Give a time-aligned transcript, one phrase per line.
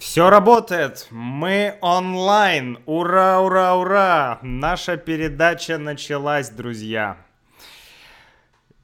[0.00, 1.08] Все работает.
[1.10, 2.78] Мы онлайн.
[2.86, 4.38] Ура, ура, ура.
[4.40, 7.18] Наша передача началась, друзья.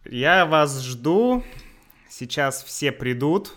[0.05, 1.43] Я вас жду.
[2.11, 3.55] Сейчас все придут,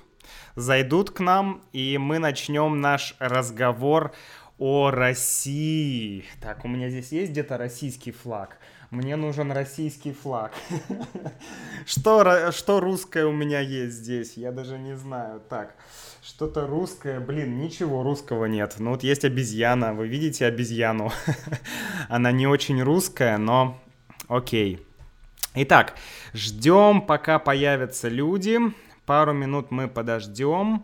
[0.56, 4.14] зайдут к нам, и мы начнем наш разговор
[4.58, 6.24] о России.
[6.40, 8.58] Так, у меня здесь есть где-то российский флаг?
[8.92, 10.52] Мне нужен российский флаг.
[11.86, 14.36] Что, что русское у меня есть здесь?
[14.36, 15.42] Я даже не знаю.
[15.48, 15.76] Так,
[16.24, 17.20] что-то русское.
[17.20, 18.76] Блин, ничего русского нет.
[18.80, 19.94] Ну вот есть обезьяна.
[19.94, 21.12] Вы видите обезьяну?
[22.10, 23.80] Она не очень русская, но
[24.28, 24.84] окей.
[25.54, 25.94] Итак,
[26.34, 28.60] ждем, пока появятся люди.
[29.06, 30.84] Пару минут мы подождем.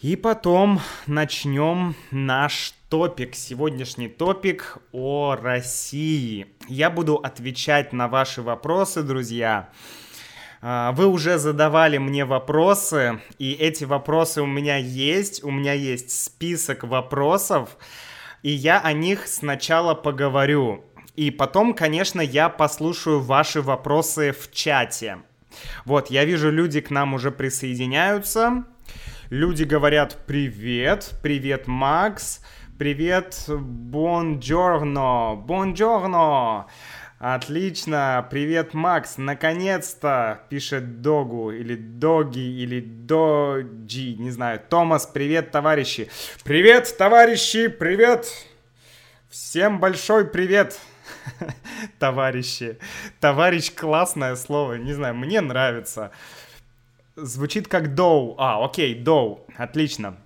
[0.00, 6.46] И потом начнем наш топик, сегодняшний топик о России.
[6.68, 9.70] Я буду отвечать на ваши вопросы, друзья.
[10.62, 15.42] А, вы уже задавали мне вопросы, и эти вопросы у меня есть.
[15.42, 17.78] У меня есть список вопросов,
[18.44, 20.84] и я о них сначала поговорю.
[21.16, 25.18] И потом, конечно, я послушаю ваши вопросы в чате.
[25.84, 28.66] Вот, я вижу, люди к нам уже присоединяются.
[29.30, 32.40] Люди говорят «Привет», «Привет, Макс»,
[32.78, 36.66] «Привет, бонджорно», «Бонджорно»,
[37.20, 44.60] Отлично, привет, Макс, наконец-то, пишет Догу, или Доги, или Доджи, не знаю.
[44.68, 46.10] Томас, привет, товарищи.
[46.42, 48.26] Привет, товарищи, привет.
[49.30, 50.78] Всем большой привет,
[51.98, 52.78] товарищи.
[53.20, 56.10] Товарищ, классное слово, не знаю, мне нравится.
[57.16, 58.34] Звучит как доу.
[58.38, 59.46] А, окей, доу.
[59.56, 60.18] Отлично.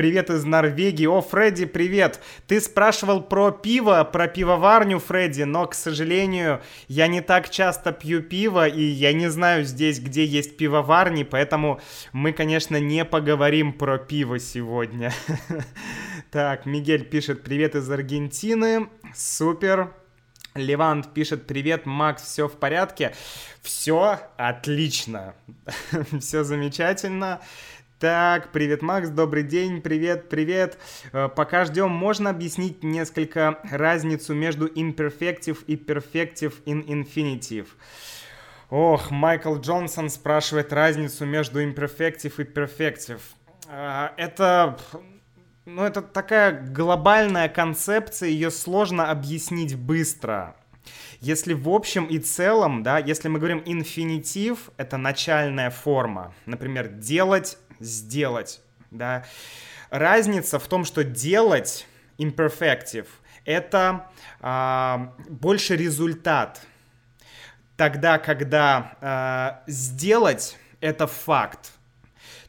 [0.00, 1.04] Привет из Норвегии.
[1.04, 2.20] О, Фредди, привет.
[2.46, 8.22] Ты спрашивал про пиво, про пивоварню, Фредди, но, к сожалению, я не так часто пью
[8.22, 11.82] пиво, и я не знаю здесь, где есть пивоварни, поэтому
[12.14, 15.12] мы, конечно, не поговорим про пиво сегодня.
[16.30, 18.88] Так, Мигель пишет, привет из Аргентины.
[19.14, 19.92] Супер.
[20.54, 23.14] Левант пишет, привет, Макс, все в порядке?
[23.62, 25.34] Все отлично,
[26.20, 27.40] все замечательно.
[28.00, 30.78] Так, привет, Макс, добрый день, привет, привет.
[31.12, 37.66] Э, пока ждем, можно объяснить несколько разницу между imperfective и perfective in infinitive?
[38.70, 43.20] Ох, Майкл Джонсон спрашивает разницу между imperfective и perfective.
[43.68, 44.78] Э, это
[45.66, 50.56] ну, это такая глобальная концепция, ее сложно объяснить быстро.
[51.20, 56.32] Если в общем и целом, да, если мы говорим инфинитив, это начальная форма.
[56.46, 58.60] Например, делать, сделать,
[58.90, 59.24] да.
[59.90, 61.86] Разница в том, что делать,
[62.18, 63.06] imperfective,
[63.44, 64.06] это
[64.40, 66.60] а, больше результат.
[67.76, 71.72] Тогда, когда а, сделать, это факт.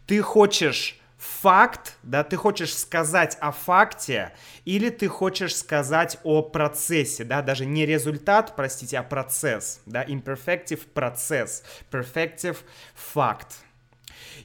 [0.06, 4.34] Ты хочешь факт, да, ты хочешь сказать о факте,
[4.66, 10.88] или ты хочешь сказать о процессе, да, даже не результат, простите, а процесс, да, imperfective
[10.94, 12.58] процесс, perfective
[12.96, 13.58] факт.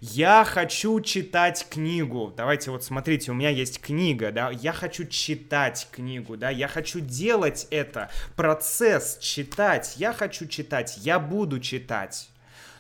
[0.01, 2.33] Я хочу читать книгу.
[2.37, 4.51] Давайте вот смотрите, у меня есть книга, да.
[4.51, 6.51] Я хочу читать книгу, да.
[6.51, 8.11] Я хочу делать это.
[8.35, 9.95] Процесс читать.
[9.97, 10.99] Я хочу читать.
[10.99, 12.29] Я буду читать.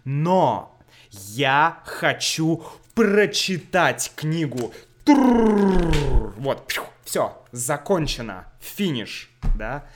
[0.04, 0.78] Но
[1.10, 4.72] я хочу прочитать книгу.
[5.06, 6.72] Вот,
[7.04, 9.86] все, закончено, финиш, да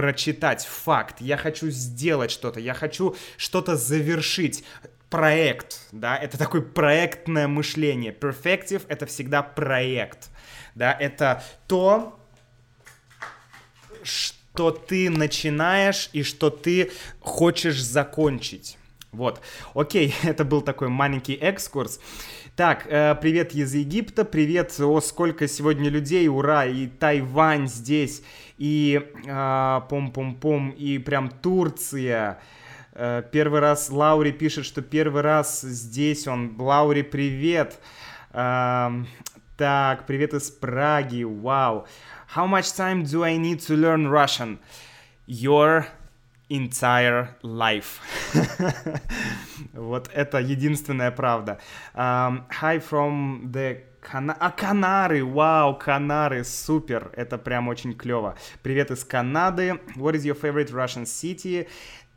[0.00, 4.64] прочитать факт, я хочу сделать что-то, я хочу что-то завершить.
[5.10, 8.12] Проект, да, это такое проектное мышление.
[8.12, 10.30] Perfective— это всегда проект,
[10.76, 12.16] да, это то,
[14.04, 18.78] что ты начинаешь и что ты хочешь закончить.
[19.10, 19.40] Вот,
[19.74, 21.98] окей, это был такой маленький экскурс.
[22.54, 28.22] Так, э, привет из Египта, привет, о, сколько сегодня людей, ура, и Тайвань здесь,
[28.58, 32.38] и э, пом-пом-пом, и прям Турция.
[32.38, 32.59] Э,
[33.32, 36.54] первый раз Лаури пишет, что первый раз здесь он.
[36.58, 37.78] Лаури, привет.
[38.32, 38.90] Э,
[39.56, 41.86] так, привет из Праги, вау.
[42.34, 44.58] How much time do I need to learn Russian?
[45.26, 45.86] Your
[46.48, 48.00] entire life.
[49.72, 51.58] вот это единственная правда.
[51.94, 54.34] Um, hi from the Кана...
[54.40, 55.22] А, Канары!
[55.24, 56.42] Вау, Канары!
[56.42, 57.10] Супер!
[57.14, 58.34] Это прям очень клево.
[58.62, 59.78] Привет из Канады.
[59.96, 61.68] What is your favorite Russian city?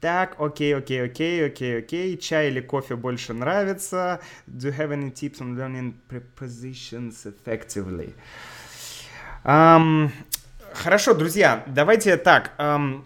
[0.04, 2.18] Так, окей, окей, окей, окей, окей.
[2.18, 4.20] Чай или кофе больше нравится?
[4.48, 8.14] Do you have any tips on learning prepositions effectively?
[9.46, 10.12] Um,
[10.74, 12.52] хорошо, друзья, давайте так.
[12.58, 13.06] Um,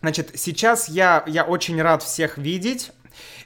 [0.00, 2.90] Значит, сейчас я, я очень рад всех видеть.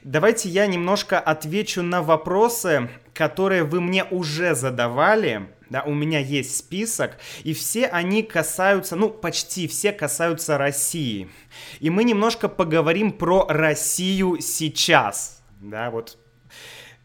[0.03, 5.49] Давайте я немножко отвечу на вопросы, которые вы мне уже задавали.
[5.69, 11.29] Да, у меня есть список, и все они касаются, ну, почти все касаются России.
[11.79, 15.41] И мы немножко поговорим про Россию сейчас.
[15.59, 16.17] Да, вот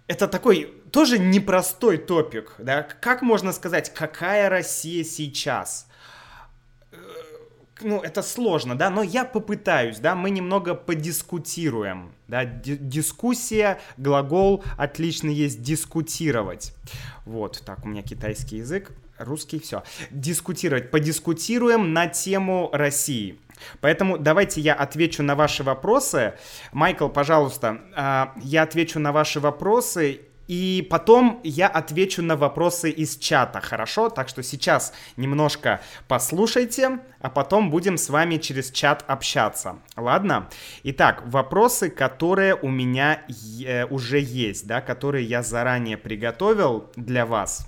[0.06, 5.88] это такой тоже непростой топик, да, как можно сказать, какая Россия сейчас?
[7.82, 15.28] Ну, это сложно, да, но я попытаюсь, да, мы немного подискутируем, да, дискуссия, глагол, отлично
[15.28, 16.74] есть дискутировать.
[17.24, 19.82] Вот, так, у меня китайский язык, русский, все.
[20.10, 23.38] Дискутировать, подискутируем на тему России.
[23.80, 26.34] Поэтому давайте я отвечу на ваши вопросы.
[26.72, 30.22] Майкл, пожалуйста, а, я отвечу на ваши вопросы
[30.52, 34.10] и потом я отвечу на вопросы из чата, хорошо?
[34.10, 39.78] Так что сейчас немножко послушайте, а потом будем с вами через чат общаться.
[39.96, 40.50] Ладно?
[40.82, 43.22] Итак, вопросы, которые у меня
[43.64, 47.66] э, уже есть, да, которые я заранее приготовил для вас.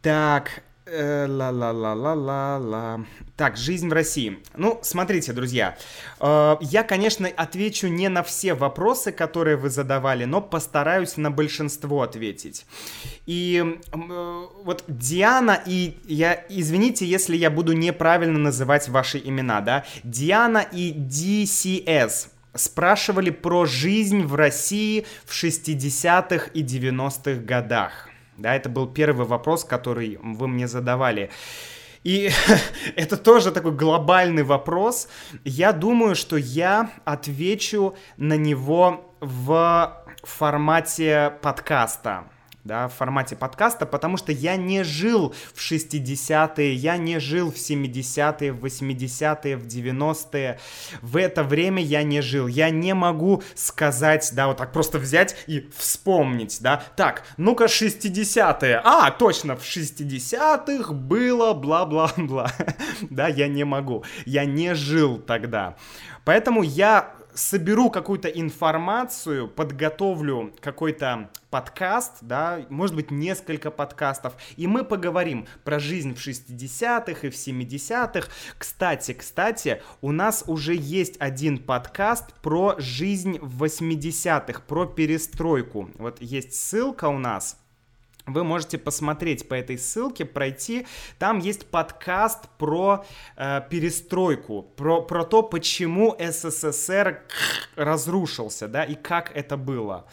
[0.00, 3.04] Так, Ла-ла-ла-ла-ла-ла.
[3.36, 4.38] Так, жизнь в России.
[4.56, 5.76] Ну, смотрите, друзья,
[6.18, 12.02] э, я, конечно, отвечу не на все вопросы, которые вы задавали, но постараюсь на большинство
[12.02, 12.64] ответить.
[13.26, 13.66] И э,
[14.64, 20.92] вот Диана и я, извините, если я буду неправильно называть ваши имена, да, Диана и
[20.92, 28.07] DCS спрашивали про жизнь в России в 60-х и 90-х годах.
[28.38, 31.30] Да, это был первый вопрос, который вы мне задавали.
[32.04, 32.30] И
[32.96, 35.08] это тоже такой глобальный вопрос.
[35.44, 42.24] Я думаю, что я отвечу на него в формате подкаста
[42.68, 47.56] да, в формате подкаста, потому что я не жил в 60-е, я не жил в
[47.56, 50.58] 70-е, в 80-е, в 90-е.
[51.00, 52.46] В это время я не жил.
[52.46, 56.82] Я не могу сказать, да, вот так просто взять и вспомнить, да.
[56.94, 58.82] Так, ну-ка 60-е.
[58.84, 62.52] А, точно, в 60-х было бла-бла-бла.
[63.10, 64.04] да, я не могу.
[64.26, 65.76] Я не жил тогда.
[66.24, 74.84] Поэтому я соберу какую-то информацию, подготовлю какой-то подкаст, да, может быть, несколько подкастов, и мы
[74.84, 78.28] поговорим про жизнь в 60-х и в 70-х.
[78.58, 85.90] Кстати, кстати, у нас уже есть один подкаст про жизнь в 80-х, про перестройку.
[85.94, 87.58] Вот есть ссылка у нас,
[88.28, 90.86] вы можете посмотреть по этой ссылке, пройти.
[91.18, 93.04] Там есть подкаст про
[93.36, 97.22] э, перестройку, про, про то, почему СССР
[97.76, 100.06] разрушился, да, и как это было.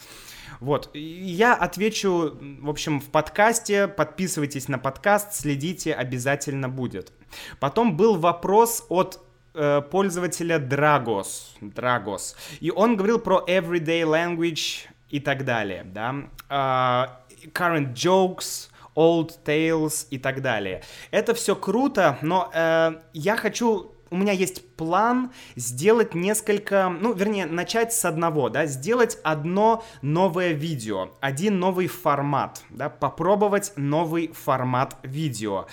[0.60, 7.12] Вот, я отвечу, в общем, в подкасте, подписывайтесь на подкаст, следите, обязательно будет.
[7.60, 9.20] Потом был вопрос от
[9.54, 17.20] э, пользователя Dragos, Dragos, и он говорил про everyday language и так далее, да.
[17.54, 20.84] Current jokes, old tales и так далее.
[21.12, 27.48] Это все круто, но э, я хочу у меня есть план сделать несколько, ну, вернее,
[27.48, 34.96] начать с одного, да, сделать одно новое видео, один новый формат, да, попробовать новый формат
[35.04, 35.68] видео,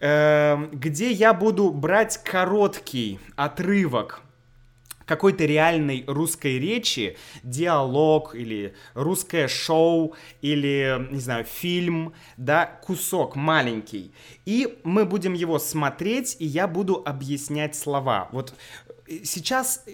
[0.00, 4.22] э, где я буду брать короткий отрывок
[5.08, 14.12] какой-то реальной русской речи, диалог или русское шоу или, не знаю, фильм, да, кусок маленький.
[14.44, 18.28] И мы будем его смотреть, и я буду объяснять слова.
[18.32, 18.52] Вот
[19.06, 19.84] э, сейчас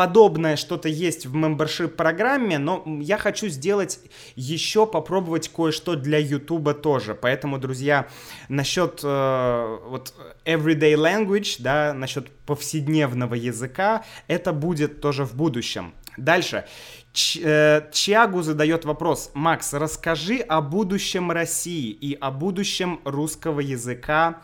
[0.00, 4.00] подобное что-то есть в membership программе, но я хочу сделать
[4.34, 7.14] еще попробовать кое-что для YouTube тоже.
[7.14, 8.08] Поэтому, друзья,
[8.48, 10.14] насчет э, вот
[10.46, 15.92] everyday language, да, насчет повседневного языка, это будет тоже в будущем.
[16.16, 16.64] Дальше.
[17.12, 19.32] Ч, э, Чиагу задает вопрос.
[19.34, 24.40] Макс, расскажи о будущем России и о будущем русского языка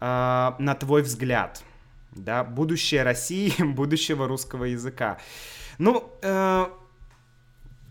[0.00, 0.04] э,
[0.58, 1.62] на твой взгляд
[2.16, 5.18] да, будущее России, будущего русского языка.
[5.78, 6.66] Ну, э,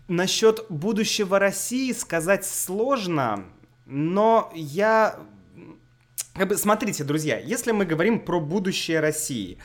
[0.08, 3.44] насчет будущего России сказать сложно,
[3.86, 5.18] но я...
[6.34, 9.58] Как бы, смотрите, друзья, если мы говорим про будущее России,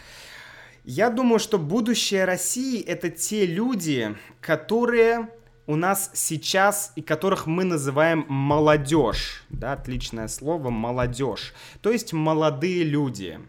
[0.83, 5.27] я думаю, что будущее России это те люди, которые
[5.67, 9.43] у нас сейчас и которых мы называем молодежь.
[9.49, 11.53] Да, отличное слово, молодежь.
[11.81, 13.39] То есть молодые люди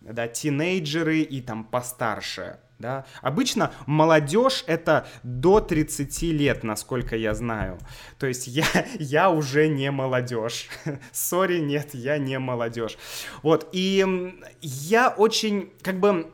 [0.00, 3.04] да, тинейджеры и там постарше, да.
[3.20, 7.78] Обычно молодежь это до 30 лет, насколько я знаю.
[8.18, 8.64] То есть я,
[8.98, 10.68] я уже не молодежь.
[11.12, 12.96] Сори, нет, я не молодежь.
[13.42, 16.32] Вот, и я очень, как бы,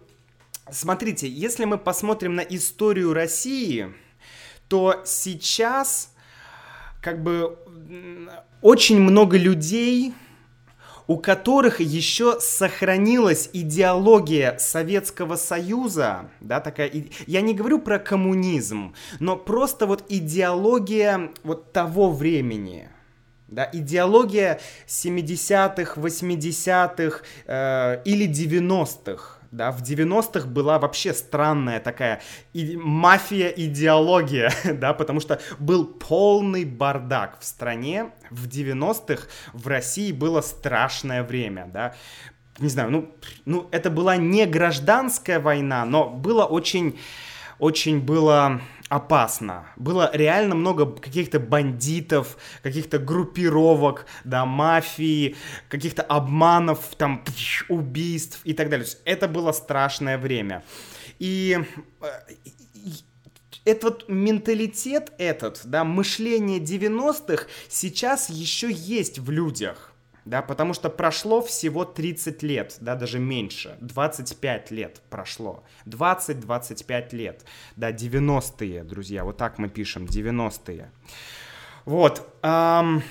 [0.70, 3.92] смотрите, если мы посмотрим на историю России,
[4.68, 6.12] то сейчас
[7.02, 7.58] как бы
[8.62, 10.12] очень много людей,
[11.06, 16.90] у которых еще сохранилась идеология Советского Союза, да, такая,
[17.26, 22.88] я не говорю про коммунизм, но просто вот идеология вот того времени,
[23.48, 32.20] да, идеология 70-х, 80-х э, или 90-х, да, в 90-х была вообще странная такая
[32.52, 40.42] и, мафия-идеология, да, потому что был полный бардак в стране, в 90-х в России было
[40.42, 41.94] страшное время, да,
[42.58, 46.98] не знаю, ну, ну, это была не гражданская война, но было очень,
[47.58, 49.66] очень было опасно.
[49.76, 55.36] Было реально много каких-то бандитов, каких-то группировок, да, мафии,
[55.68, 57.24] каких-то обманов, там,
[57.68, 58.86] убийств и так далее.
[59.04, 60.62] Это было страшное время.
[61.18, 61.58] И
[62.00, 62.06] э,
[63.64, 69.95] этот вот менталитет этот, да, мышление 90-х сейчас еще есть в людях
[70.26, 77.46] да, потому что прошло всего 30 лет, да, даже меньше, 25 лет прошло, 20-25 лет,
[77.76, 80.90] да, 90-е, друзья, вот так мы пишем, 90-е.
[81.84, 83.02] Вот, эм,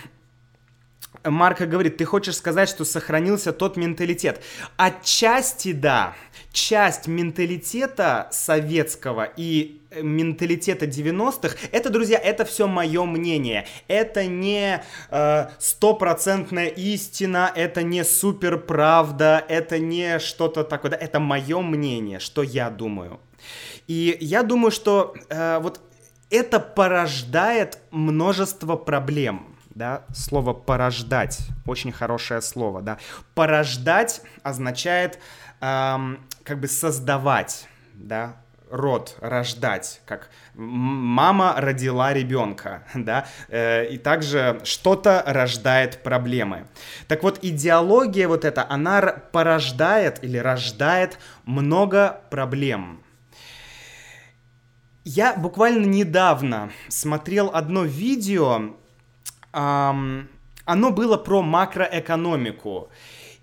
[1.25, 4.41] Марка говорит, ты хочешь сказать, что сохранился тот менталитет?
[4.77, 6.15] Отчасти да,
[6.51, 13.67] часть менталитета советского и э, менталитета 90-х, это, друзья, это все мое мнение.
[13.87, 20.91] Это не э, стопроцентная э, истина, это не супер правда, это не что-то такое.
[20.91, 23.19] Да, это мое мнение, что я думаю.
[23.87, 25.81] И я думаю, что э, вот
[26.29, 32.97] это порождает множество проблем да, слово порождать, очень хорошее слово, да.
[33.35, 35.19] Порождать означает
[35.59, 38.37] эм, как бы создавать, да,
[38.71, 46.67] род, рождать, как мама родила ребенка, да, э, и также что-то рождает проблемы.
[47.07, 53.01] Так вот, идеология вот эта, она порождает или рождает много проблем.
[55.03, 58.75] Я буквально недавно смотрел одно видео,
[59.55, 60.29] эм,
[60.65, 62.89] оно было про макроэкономику,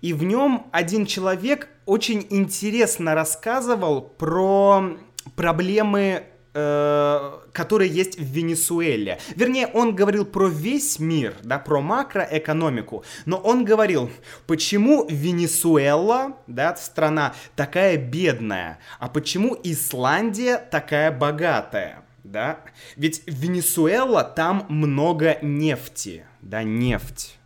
[0.01, 4.97] и в нем один человек очень интересно рассказывал про
[5.35, 9.19] проблемы э, которые есть в Венесуэле.
[9.35, 14.09] Вернее, он говорил про весь мир, да, про макроэкономику, но он говорил,
[14.45, 22.59] почему Венесуэла, да, страна такая бедная, а почему Исландия такая богатая, да?
[22.95, 27.37] Ведь Венесуэла там много нефти, да, нефть,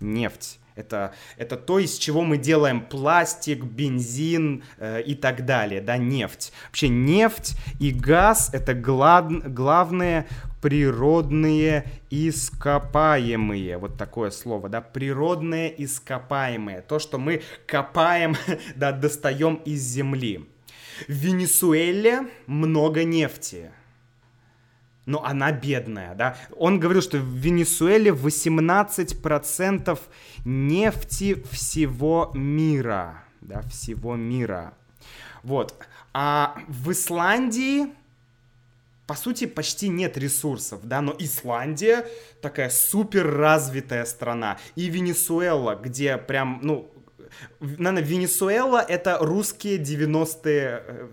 [0.00, 0.58] нефть.
[0.76, 6.52] Это, это то, из чего мы делаем пластик, бензин э, и так далее, да, нефть.
[6.68, 10.26] Вообще нефть и газ— это глав, главные
[10.62, 18.36] природные ископаемые, вот такое слово, да, природные ископаемые, то, что мы копаем,
[18.76, 20.48] да, достаем из земли.
[21.08, 23.70] В Венесуэле много нефти,
[25.06, 26.36] но она бедная, да.
[26.56, 29.98] Он говорил, что в Венесуэле 18%
[30.44, 34.74] нефти всего мира, да, всего мира.
[35.42, 35.74] Вот.
[36.12, 37.86] А в Исландии,
[39.06, 42.06] по сути, почти нет ресурсов, да, но Исландия
[42.42, 44.58] такая супер развитая страна.
[44.76, 46.90] И Венесуэла, где прям, ну,
[47.60, 51.08] наверное, Венесуэла— это русские 90-е, э,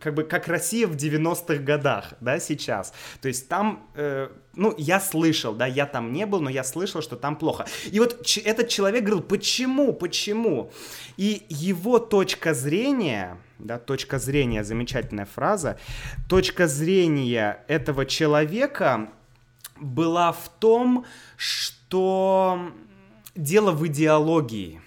[0.00, 2.92] как бы как Россия в 90-х годах, да, сейчас.
[3.20, 7.02] То есть там, э, ну, я слышал, да, я там не был, но я слышал,
[7.02, 7.66] что там плохо.
[7.90, 10.70] И вот этот человек говорил, почему, почему?
[11.16, 15.78] И его точка зрения, да, точка зрения, замечательная фраза,
[16.28, 19.10] точка зрения этого человека
[19.80, 21.04] была в том,
[21.36, 22.72] что
[23.34, 24.80] дело в идеологии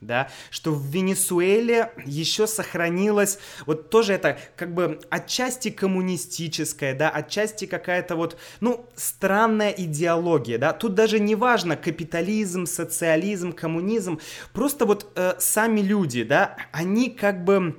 [0.00, 7.66] да, что в Венесуэле еще сохранилось, вот тоже это как бы отчасти коммунистическая, да, отчасти
[7.66, 14.20] какая-то вот, ну, странная идеология, да, тут даже не важно капитализм, социализм, коммунизм,
[14.52, 17.76] просто вот э, сами люди, да, они как бы,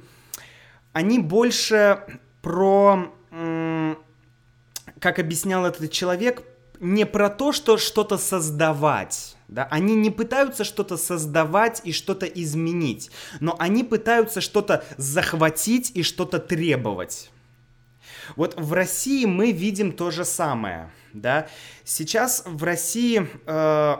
[0.93, 2.03] они больше
[2.41, 3.97] про, м-
[4.99, 6.43] как объяснял этот человек,
[6.79, 9.67] не про то, что что-то создавать, да?
[9.70, 16.39] Они не пытаются что-то создавать и что-то изменить, но они пытаются что-то захватить и что-то
[16.39, 17.29] требовать.
[18.36, 20.89] Вот в России мы видим то же самое.
[21.13, 21.48] Да?
[21.84, 23.98] Сейчас в России э,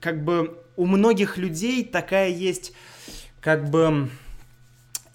[0.00, 2.72] как бы у многих людей такая есть
[3.40, 4.08] как бы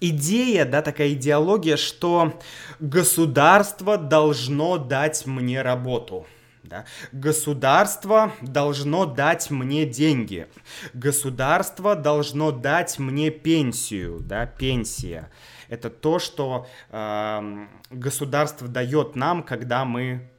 [0.00, 2.38] идея, да, такая идеология, что
[2.78, 6.26] государство должно дать мне работу.
[6.70, 6.84] Да?
[7.10, 10.46] Государство должно дать мне деньги.
[10.94, 14.20] Государство должно дать мне пенсию.
[14.20, 14.46] Да?
[14.46, 15.30] Пенсия.
[15.68, 20.30] Это то, что э, государство дает нам, когда мы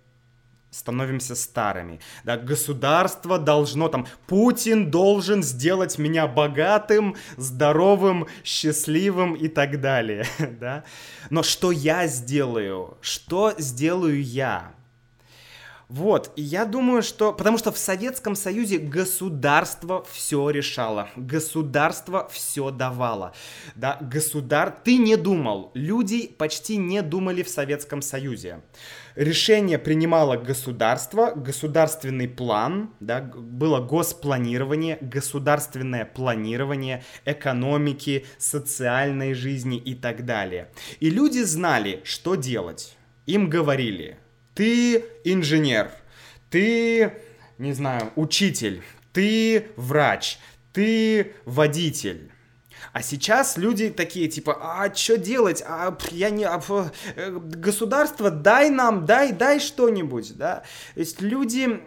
[0.69, 1.99] становимся старыми.
[2.23, 10.25] Да, государство должно там, Путин должен сделать меня богатым, здоровым, счастливым и так далее.
[10.61, 10.83] Да?
[11.29, 12.97] Но что я сделаю?
[13.01, 14.73] Что сделаю я?
[15.91, 17.33] Вот, и я думаю, что...
[17.33, 23.33] Потому что в Советском Союзе государство все решало, государство все давало.
[23.75, 24.73] Да, государ...
[24.85, 28.61] Ты не думал, люди почти не думали в Советском Союзе.
[29.15, 40.23] Решение принимало государство, государственный план, да, было госпланирование, государственное планирование экономики, социальной жизни и так
[40.23, 40.71] далее.
[41.01, 42.95] И люди знали, что делать.
[43.25, 44.17] Им говорили,
[44.61, 45.89] ты инженер,
[46.51, 47.13] ты,
[47.57, 50.37] не знаю, учитель, ты врач,
[50.71, 52.29] ты водитель.
[52.93, 55.63] А сейчас люди такие, типа, а что делать?
[55.65, 56.43] А я не...
[56.43, 56.61] А,
[57.15, 60.61] э, государство, дай нам, дай, дай что-нибудь, да?
[60.93, 61.81] То есть люди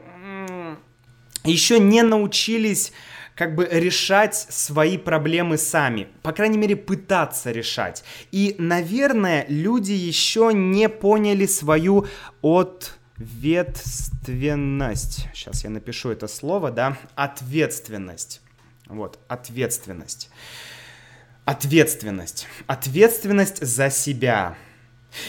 [1.45, 2.93] еще не научились
[3.35, 8.05] как бы решать свои проблемы сами, по крайней мере пытаться решать.
[8.31, 12.07] И, наверное, люди еще не поняли свою
[12.43, 15.29] ответственность.
[15.35, 18.43] Сейчас я напишу это слово, да, ответственность.
[18.87, 20.29] Вот, ответственность.
[21.45, 22.47] Ответственность.
[22.67, 24.57] Ответственность за себя.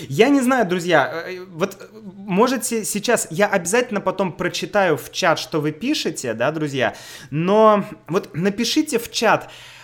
[0.10, 5.62] Я не знаю, друзья, э, вот можете сейчас, я обязательно потом прочитаю в чат, что
[5.62, 6.96] вы пишете, да, друзья,
[7.30, 9.75] но вот напишите в чат, Э,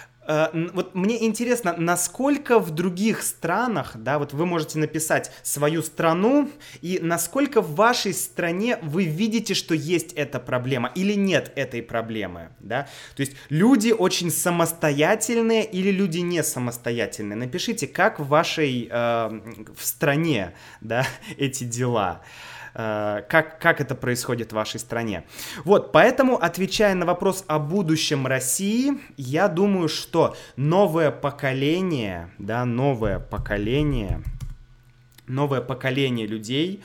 [0.74, 6.50] вот мне интересно, насколько в других странах, да, вот вы можете написать свою страну,
[6.82, 12.50] и насколько в вашей стране вы видите, что есть эта проблема или нет этой проблемы,
[12.60, 12.88] да.
[13.16, 17.36] То есть люди очень самостоятельные или люди не самостоятельные.
[17.36, 19.30] Напишите, как в вашей, э,
[19.76, 21.06] в стране, да,
[21.38, 22.22] эти дела.
[22.22, 25.24] Э, как, как это происходит в вашей стране.
[25.66, 33.20] Вот, поэтому, отвечая на вопрос о будущем России, я думаю, что новое поколение, да, новое
[33.20, 34.22] поколение,
[35.28, 36.84] новое поколение людей,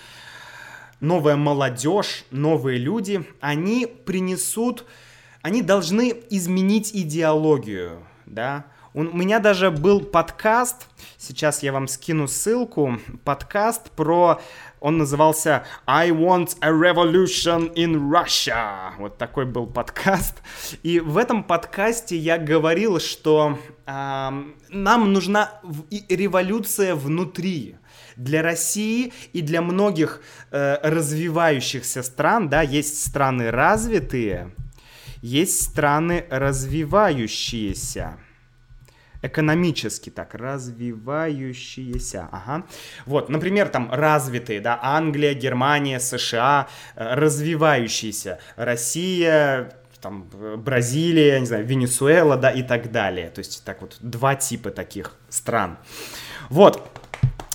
[1.01, 4.85] новая молодежь, новые люди, они принесут,
[5.43, 8.67] они должны изменить идеологию, да,
[8.97, 14.41] у меня даже был подкаст, сейчас я вам скину ссылку, подкаст про
[14.81, 18.93] он назывался I Want a Revolution in Russia.
[18.97, 20.37] Вот такой был подкаст.
[20.83, 25.61] И в этом подкасте я говорил, что э, нам нужна
[26.09, 27.77] революция внутри
[28.17, 34.55] для России и для многих э, развивающихся стран, да, есть страны развитые,
[35.21, 38.21] есть страны развивающиеся
[39.27, 42.29] экономически так развивающиеся.
[42.33, 42.67] Ага.
[43.05, 51.67] Вот, например, там развитые, да, Англия, Германия, США, э, развивающиеся, Россия, там, Бразилия, не знаю,
[51.67, 53.29] Венесуэла, да, и так далее.
[53.31, 55.79] То есть так вот два типа таких стран.
[56.49, 56.89] Вот,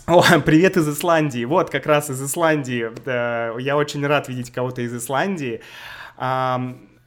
[0.08, 1.46] о, привет из Исландии.
[1.46, 2.92] Вот, как раз из Исландии.
[3.62, 5.62] Я очень рад видеть кого-то из Исландии.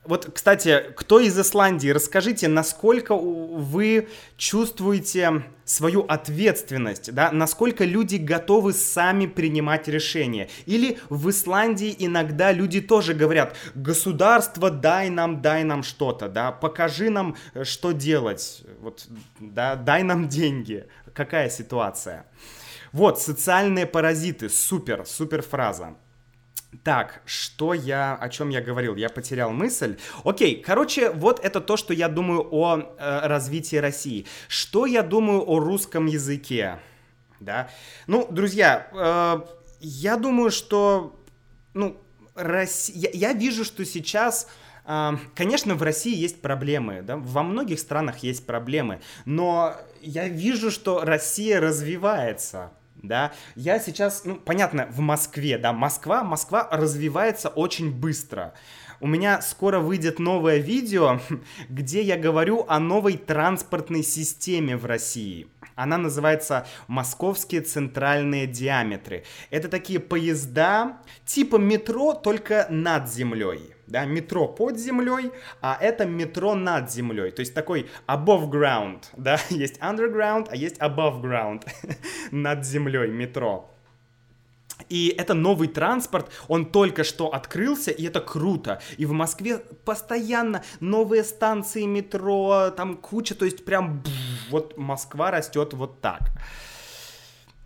[0.04, 8.74] Вот, кстати, кто из Исландии, расскажите, насколько вы чувствуете свою ответственность, да, насколько люди готовы
[8.74, 10.50] сами принимать решения.
[10.66, 17.08] Или в Исландии иногда люди тоже говорят, государство, дай нам, дай нам что-то, да, покажи
[17.08, 19.06] нам, э, что делать, вот,
[19.40, 20.86] да, дай нам деньги.
[21.14, 22.26] Какая ситуация?
[22.92, 25.96] Вот, социальные паразиты, супер, супер фраза.
[26.82, 28.96] Так, что я, о чем я говорил?
[28.96, 29.98] Я потерял мысль.
[30.24, 34.26] Окей, короче, вот это то, что я думаю о э, развитии России.
[34.48, 36.78] Что я думаю о русском языке?
[37.40, 37.70] Да.
[38.06, 39.40] Ну, друзья, э,
[39.80, 41.18] я думаю, что,
[41.74, 42.00] ну,
[42.34, 44.48] Россия, я, я вижу, что сейчас
[44.86, 50.70] э, Конечно, в России есть проблемы, да, во многих странах есть проблемы, но я вижу,
[50.70, 52.72] что Россия развивается
[53.08, 53.32] да.
[53.54, 58.54] Я сейчас, ну, понятно, в Москве, да, Москва, Москва развивается очень быстро.
[59.00, 61.20] У меня скоро выйдет новое видео,
[61.68, 65.48] где я говорю о новой транспортной системе в России.
[65.74, 69.24] Она называется «Московские центральные диаметры».
[69.50, 73.73] Это такие поезда типа метро, только над землей.
[73.86, 79.38] Да, метро под землей, а это метро над землей, то есть такой above ground, да,
[79.50, 81.66] есть underground, а есть above ground,
[82.30, 83.70] над землей метро.
[84.88, 88.80] И это новый транспорт, он только что открылся, и это круто.
[88.98, 94.02] И в Москве постоянно новые станции метро, там куча, то есть прям
[94.50, 96.30] вот Москва растет вот так.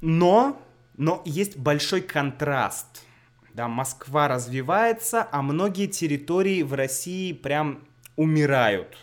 [0.00, 0.60] Но,
[0.96, 2.86] но есть большой контраст.
[3.58, 7.80] Да, Москва развивается, а многие территории в России прям
[8.14, 8.96] умирают.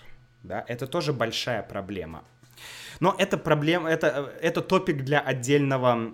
[0.43, 2.23] Да, это тоже большая проблема.
[3.01, 6.13] Но это проблема, это, это топик для отдельного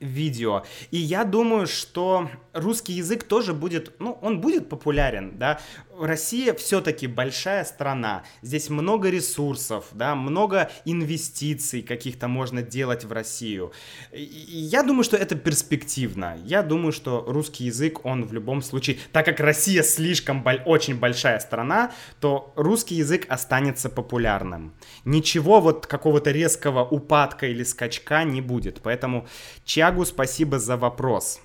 [0.00, 0.64] видео.
[0.90, 5.60] И я думаю, что русский язык тоже будет, ну, он будет популярен, да.
[6.00, 13.72] Россия все-таки большая страна, здесь много ресурсов, да, много инвестиций каких-то можно делать в Россию.
[14.12, 16.38] Я думаю, что это перспективно.
[16.44, 20.96] Я думаю, что русский язык, он в любом случае, так как Россия слишком боль, очень
[20.96, 24.74] большая страна, то русский язык останется популярным.
[25.04, 28.80] Ничего вот какого-то резкого упадка или скачка не будет.
[28.82, 29.26] Поэтому
[29.64, 31.40] Чагу спасибо за вопрос.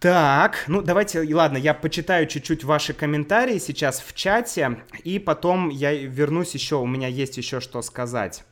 [0.00, 5.92] Так, ну давайте, ладно, я почитаю чуть-чуть ваши комментарии сейчас в чате, и потом я
[5.92, 8.44] вернусь еще, у меня есть еще что сказать.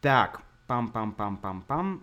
[0.00, 2.02] Так, пам-пам-пам-пам-пам.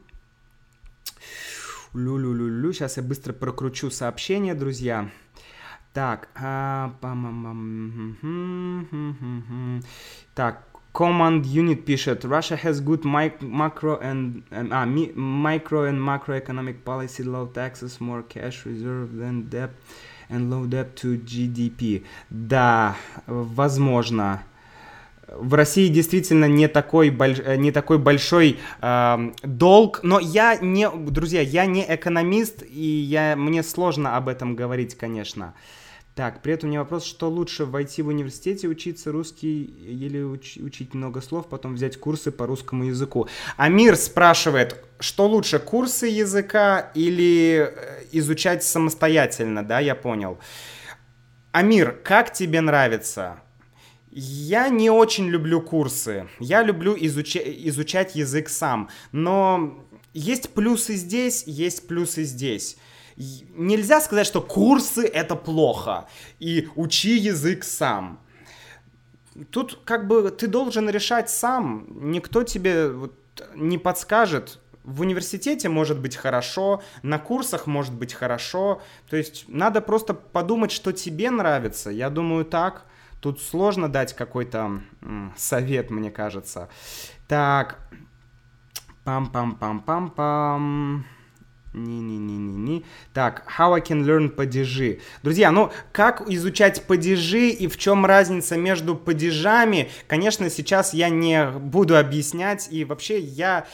[1.94, 5.10] Лю-лю-лю-лю, сейчас я быстро прокручу сообщение, друзья.
[5.94, 9.84] Так, а, пам -пам -пам.
[10.36, 10.64] так,
[10.96, 18.00] Command Unit пишет, Russia has good macro and а, micro and macroeconomic policy, low taxes,
[18.00, 19.72] more cash reserve than debt
[20.30, 22.06] and low debt to GDP.
[22.30, 22.96] Да,
[23.28, 24.44] возможно.
[25.28, 27.40] В России действительно не такой, больш...
[27.58, 33.64] не такой большой э, долг, но я не, друзья, я не экономист, и я, мне
[33.64, 35.56] сложно об этом говорить, конечно.
[35.56, 35.85] Э,
[36.16, 40.64] так, при этом у меня вопрос, что лучше, войти в университете, учиться русский или уч-
[40.64, 43.28] учить много слов, потом взять курсы по русскому языку?
[43.58, 50.40] Амир спрашивает, что лучше, курсы языка или э, изучать самостоятельно, да, я понял.
[51.52, 53.42] Амир, как тебе нравится?
[54.10, 56.30] Я не очень люблю курсы.
[56.40, 58.90] Я люблю изуча- изучать язык сам.
[59.12, 62.78] Но есть плюсы здесь, есть плюсы здесь
[63.18, 66.08] нельзя сказать, что курсы это плохо,
[66.40, 68.20] и учи язык сам.
[69.50, 73.14] Тут как бы ты должен решать сам, никто тебе вот
[73.56, 74.60] не подскажет.
[74.84, 78.82] В университете может быть хорошо, на курсах может быть хорошо.
[79.10, 81.90] То есть надо просто подумать, что тебе нравится.
[81.90, 82.86] Я думаю так.
[83.20, 84.84] Тут сложно дать какой-то
[85.36, 86.70] совет, мне кажется.
[87.28, 87.80] Так.
[89.06, 91.04] Пам-пам-пам-пам-пам.
[91.76, 92.84] Не-не-не-не-не.
[93.14, 95.00] Так, how I can learn падежи.
[95.24, 101.46] Друзья, ну, как изучать падежи и в чем разница между падежами, конечно, сейчас я не
[101.52, 102.70] буду объяснять.
[102.72, 103.68] И вообще я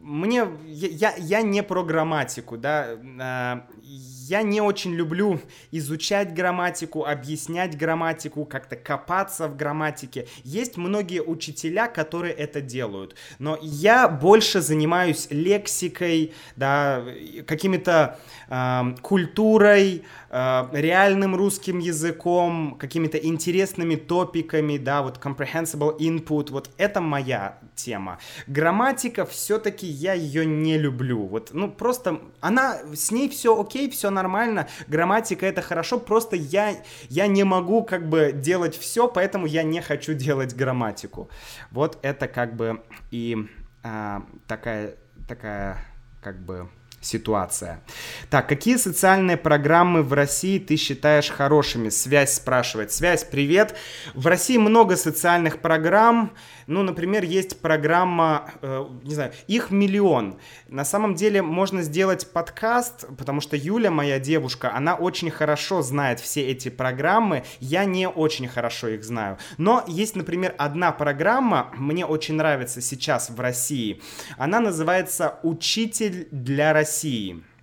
[0.00, 7.76] мне, я, я не про грамматику, да, а, я не очень люблю изучать грамматику, объяснять
[7.76, 10.26] грамматику, как-то копаться в грамматике.
[10.42, 17.04] Есть многие учителя, которые это делают, но я больше занимаюсь лексикой, да,
[17.46, 26.70] какими-то э, культурой, э, реальным русским языком, какими-то интересными топиками, да, вот comprehensible input, вот
[26.78, 28.18] это моя тема.
[28.46, 31.26] Грамматика все-таки я ее не люблю.
[31.26, 36.76] Вот, ну, просто она, с ней все окей, все нормально, грамматика это хорошо, просто я,
[37.08, 41.28] я не могу как бы делать все, поэтому я не хочу делать грамматику.
[41.70, 43.36] Вот это как бы и
[43.82, 45.78] а, такая, такая
[46.22, 46.68] как бы
[47.00, 47.82] ситуация.
[48.28, 51.88] Так, какие социальные программы в России ты считаешь хорошими?
[51.88, 52.92] Связь спрашивает.
[52.92, 53.74] Связь, привет.
[54.14, 56.32] В России много социальных программ.
[56.66, 60.38] Ну, например, есть программа, э, не знаю, их миллион.
[60.68, 66.20] На самом деле можно сделать подкаст, потому что Юля, моя девушка, она очень хорошо знает
[66.20, 67.44] все эти программы.
[67.58, 69.38] Я не очень хорошо их знаю.
[69.56, 74.00] Но есть, например, одна программа, мне очень нравится сейчас в России.
[74.36, 76.89] Она называется «Учитель для России».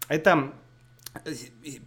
[0.07, 0.53] Это
[1.25, 1.33] э,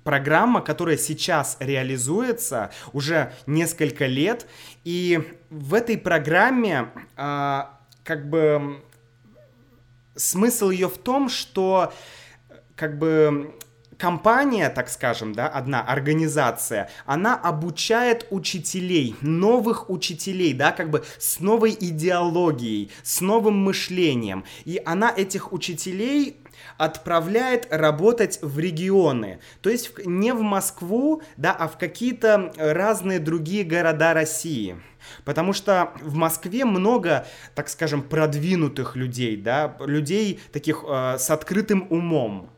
[0.05, 4.47] программа, которая сейчас реализуется уже несколько лет,
[4.85, 8.83] и в этой программе а, как бы
[10.17, 11.93] смысл ее в том, что
[12.77, 13.55] как бы
[14.01, 21.39] компания, так скажем, да, одна организация, она обучает учителей, новых учителей, да, как бы с
[21.41, 24.45] новой идеологией, с новым мышлением.
[24.65, 26.40] И она этих учителей
[26.81, 29.41] отправляет работать в регионы.
[29.61, 34.81] То есть не в Москву, да, а в какие-то разные другие города России.
[35.25, 41.87] Потому что в Москве много, так скажем, продвинутых людей, да, людей таких э, с открытым
[41.91, 42.51] умом.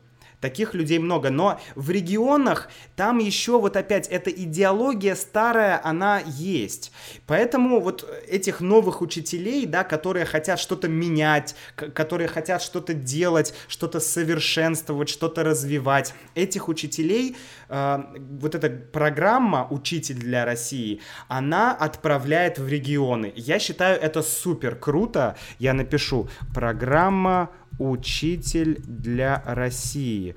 [0.43, 1.29] Таких людей много.
[1.29, 6.91] Но в регионах там еще вот опять эта идеология старая, она есть.
[7.27, 14.01] Поэтому вот этих новых учителей, да, которые хотят что-то менять, которые хотят что-то делать, что-то
[14.01, 17.37] совершенствовать, что-то развивать, этих учителей,
[17.69, 18.03] э,
[18.41, 23.31] вот эта программа «Учитель для России», она отправляет в регионы.
[23.37, 25.37] Я считаю это супер круто.
[25.57, 30.35] Я напишу «Программа учитель для России.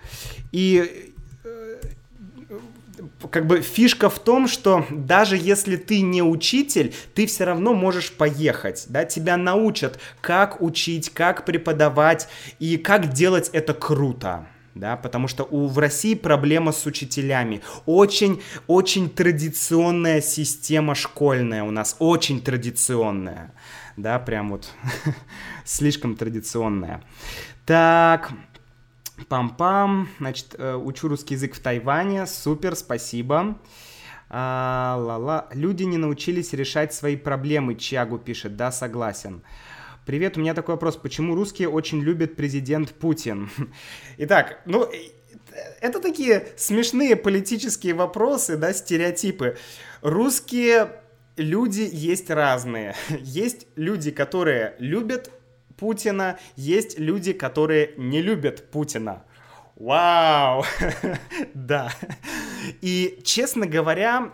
[0.53, 1.13] И
[1.45, 1.77] э,
[3.31, 8.13] как бы фишка в том, что даже если ты не учитель, ты все равно можешь
[8.13, 14.47] поехать, да, тебя научат, как учить, как преподавать и как делать это круто
[14.77, 17.63] да, потому что у, в России проблема с учителями.
[17.87, 23.53] Очень, очень традиционная система школьная у нас, очень традиционная,
[23.97, 24.69] да, прям вот
[25.65, 27.03] слишком традиционная.
[27.65, 28.33] Так,
[29.29, 33.59] пам-пам, значит, э, учу русский язык в Тайване, супер, спасибо.
[34.29, 35.49] А, ла-ла.
[35.53, 39.43] Люди не научились решать свои проблемы, Чагу пишет, да, согласен.
[40.05, 40.97] Привет, у меня такой вопрос.
[40.97, 43.51] Почему русские очень любят президент Путин?
[44.19, 44.89] Итак, ну,
[45.81, 49.57] это такие смешные политические вопросы, да, стереотипы.
[50.03, 51.01] Русские
[51.37, 52.95] люди есть разные.
[53.21, 55.31] Есть люди, которые любят
[55.77, 59.25] Путина, есть люди, которые не любят Путина.
[59.77, 60.65] Вау!
[61.55, 61.93] да.
[62.81, 64.33] И, честно говоря,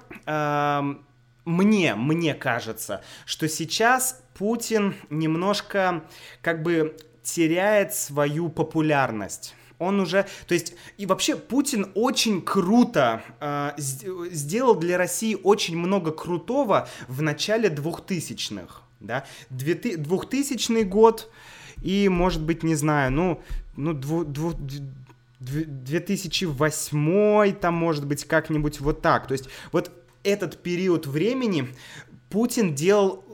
[1.45, 6.05] мне, мне кажется, что сейчас Путин немножко
[6.43, 9.57] как бы теряет свою популярность.
[9.83, 16.13] Он уже, то есть, и вообще Путин очень круто э, сделал для России очень много
[16.13, 21.29] крутого в начале двухтысячных, да, 2000 год
[21.83, 23.43] и, может быть, не знаю, ну,
[23.77, 24.55] ну, дву, дву,
[25.41, 29.27] 2008 там, может быть, как-нибудь вот так.
[29.27, 29.91] То есть вот
[30.23, 31.67] этот период времени
[32.31, 33.25] Путин делал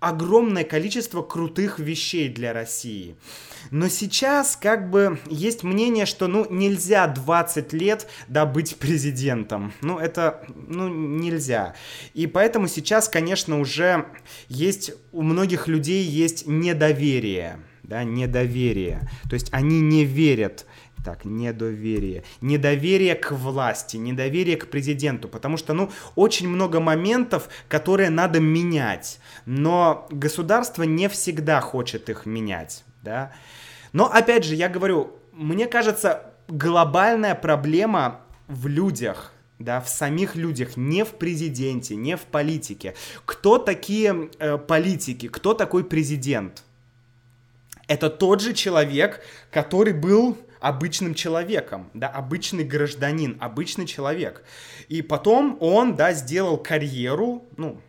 [0.00, 3.16] огромное количество крутых вещей для России.
[3.70, 9.72] Но сейчас как бы есть мнение, что ну нельзя 20 лет да, быть президентом.
[9.80, 11.74] Ну это ну нельзя.
[12.14, 14.06] И поэтому сейчас, конечно, уже
[14.48, 17.58] есть у многих людей есть недоверие.
[17.82, 19.08] Да, недоверие.
[19.30, 20.66] То есть они не верят
[21.06, 22.24] так, недоверие.
[22.40, 29.20] Недоверие к власти, недоверие к президенту, потому что, ну, очень много моментов, которые надо менять,
[29.44, 33.32] но государство не всегда хочет их менять, да.
[33.92, 40.76] Но, опять же, я говорю, мне кажется, глобальная проблема в людях, да, в самих людях,
[40.76, 42.96] не в президенте, не в политике.
[43.24, 46.64] Кто такие э, политики, кто такой президент?
[47.86, 49.20] Это тот же человек,
[49.52, 50.36] который был
[50.68, 54.42] обычным человеком, да, обычный гражданин, обычный человек.
[54.88, 57.80] И потом он, да, сделал карьеру, ну,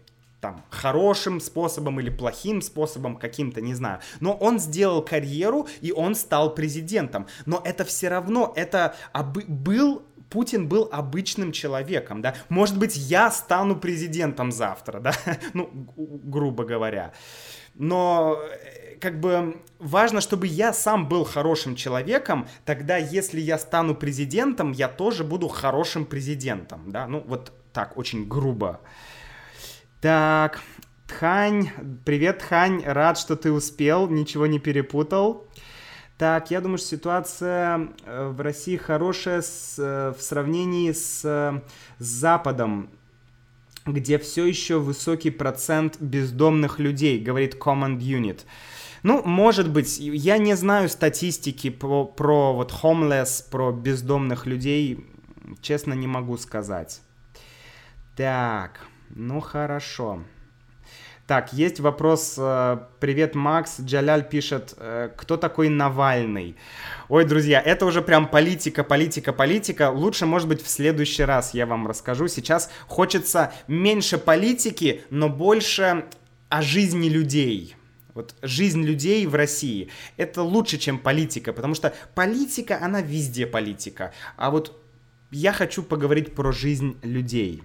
[0.42, 4.02] там, хорошим способом или плохим способом каким-то, не знаю.
[4.20, 7.26] Но он сделал карьеру, и он стал президентом.
[7.48, 12.36] Но это все равно, это обы- был Путин был обычным человеком, да.
[12.50, 15.14] Может быть, я стану президентом завтра, да,
[15.54, 17.14] ну, грубо говоря.
[17.74, 18.40] Но
[19.00, 24.88] как бы важно, чтобы я сам был хорошим человеком, тогда если я стану президентом, я
[24.88, 28.80] тоже буду хорошим президентом, да, ну вот так, очень грубо.
[30.02, 30.62] Так,
[31.08, 31.70] Тхань,
[32.06, 35.46] привет, Тхань, рад, что ты успел, ничего не перепутал.
[36.18, 41.64] Так, я думаю, что ситуация э, в России хорошая с, э, в сравнении с, с
[42.00, 42.90] Западом
[43.88, 48.42] где все еще высокий процент бездомных людей, говорит Command Unit.
[49.04, 55.06] Ну, может быть, я не знаю статистики про, про вот homeless, про бездомных людей,
[55.62, 57.02] честно не могу сказать.
[58.16, 58.80] Так,
[59.10, 60.24] ну хорошо.
[61.28, 62.36] Так, есть вопрос.
[62.38, 63.82] Э, Привет, Макс.
[63.82, 66.56] Джаляль пишет, э, кто такой Навальный?
[67.10, 69.92] Ой, друзья, это уже прям политика, политика, политика.
[69.92, 72.30] Лучше, может быть, в следующий раз я вам расскажу.
[72.30, 76.06] Сейчас хочется меньше политики, но больше
[76.48, 77.77] о жизни людей.
[78.18, 79.92] Вот жизнь людей в России.
[80.18, 84.12] Это лучше, чем политика, потому что политика, она везде политика.
[84.38, 84.84] А вот
[85.30, 87.64] я хочу поговорить про жизнь людей.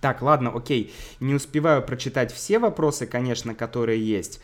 [0.00, 0.94] Так, ладно, окей.
[1.18, 4.40] Не успеваю прочитать все вопросы, конечно, которые есть.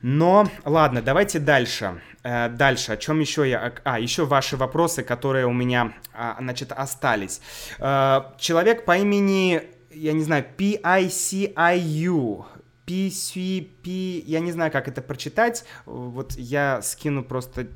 [0.00, 2.02] Но, ладно, давайте дальше.
[2.24, 3.72] Э, дальше, о чем еще я...
[3.84, 7.40] А, еще ваши вопросы, которые у меня, а, значит, остались.
[7.78, 9.62] Э, человек по имени,
[9.92, 12.46] я не знаю, P-I-C-I-U,
[12.92, 17.68] PCP, я не знаю, как это прочитать, вот я скину просто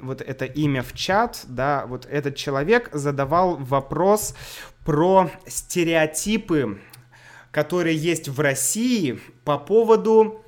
[0.00, 4.34] вот это имя в чат, да, вот этот человек задавал вопрос
[4.84, 6.80] про стереотипы,
[7.50, 10.44] которые есть в России по поводу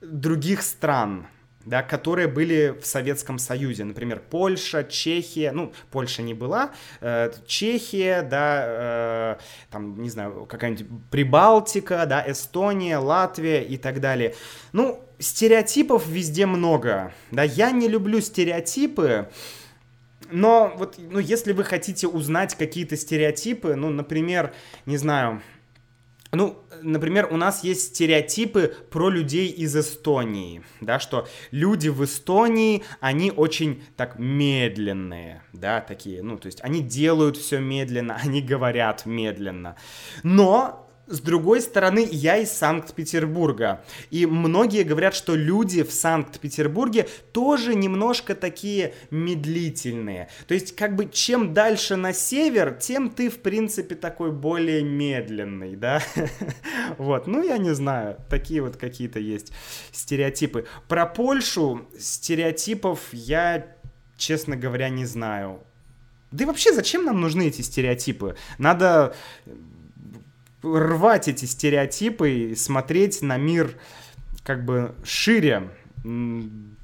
[0.00, 1.26] других стран
[1.64, 8.22] да, которые были в Советском Союзе, например, Польша, Чехия, ну, Польша не была, э, Чехия,
[8.22, 9.36] да, э,
[9.70, 14.34] там, не знаю, какая-нибудь Прибалтика, да, Эстония, Латвия и так далее.
[14.72, 19.28] Ну, стереотипов везде много, да, я не люблю стереотипы,
[20.30, 24.52] но вот, ну, если вы хотите узнать какие-то стереотипы, ну, например,
[24.86, 25.42] не знаю,
[26.32, 32.84] ну, например, у нас есть стереотипы про людей из Эстонии, да, что люди в Эстонии,
[33.00, 39.06] они очень так медленные, да, такие, ну, то есть они делают все медленно, они говорят
[39.06, 39.76] медленно.
[40.22, 43.84] Но с другой стороны, я из Санкт-Петербурга.
[44.10, 50.28] И многие говорят, что люди в Санкт-Петербурге тоже немножко такие медлительные.
[50.46, 55.76] То есть, как бы, чем дальше на север, тем ты, в принципе, такой более медленный,
[55.76, 56.02] да?
[56.98, 59.52] Вот, ну, я не знаю, такие вот какие-то есть
[59.92, 60.66] стереотипы.
[60.88, 63.66] Про Польшу стереотипов я,
[64.16, 65.60] честно говоря, не знаю.
[66.30, 68.36] Да и вообще, зачем нам нужны эти стереотипы?
[68.58, 69.14] Надо
[70.64, 73.76] рвать эти стереотипы и смотреть на мир
[74.42, 75.70] как бы шире,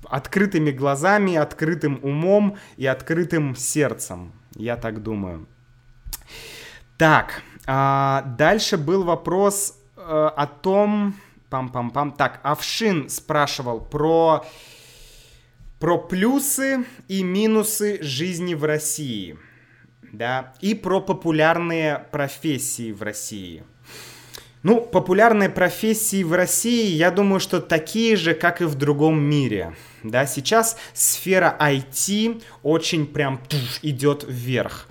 [0.04, 4.32] открытыми глазами, открытым умом и открытым сердцем.
[4.54, 5.46] Я так думаю.
[6.96, 11.14] Так, а дальше был вопрос э, о том...
[11.50, 12.14] Пам-пам-пам.
[12.16, 14.46] Так, Авшин спрашивал про,
[15.80, 19.36] про плюсы и минусы жизни в России
[20.12, 23.64] да, и про популярные профессии в России.
[24.62, 29.74] Ну, популярные профессии в России, я думаю, что такие же, как и в другом мире.
[30.02, 34.86] Да, сейчас сфера IT очень прям туш, идет вверх.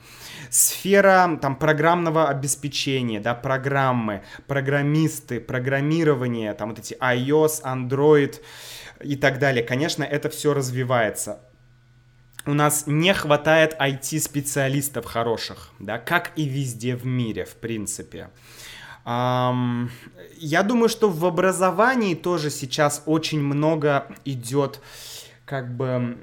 [0.50, 8.42] Сфера там программного обеспечения, да, программы, программисты, программирование, там вот эти iOS, Android
[9.04, 9.64] и так далее.
[9.64, 11.42] Конечно, это все развивается
[12.46, 18.30] у нас не хватает IT-специалистов хороших, да, как и везде в мире, в принципе.
[19.10, 24.82] Я думаю, что в образовании тоже сейчас очень много идет
[25.46, 26.20] как бы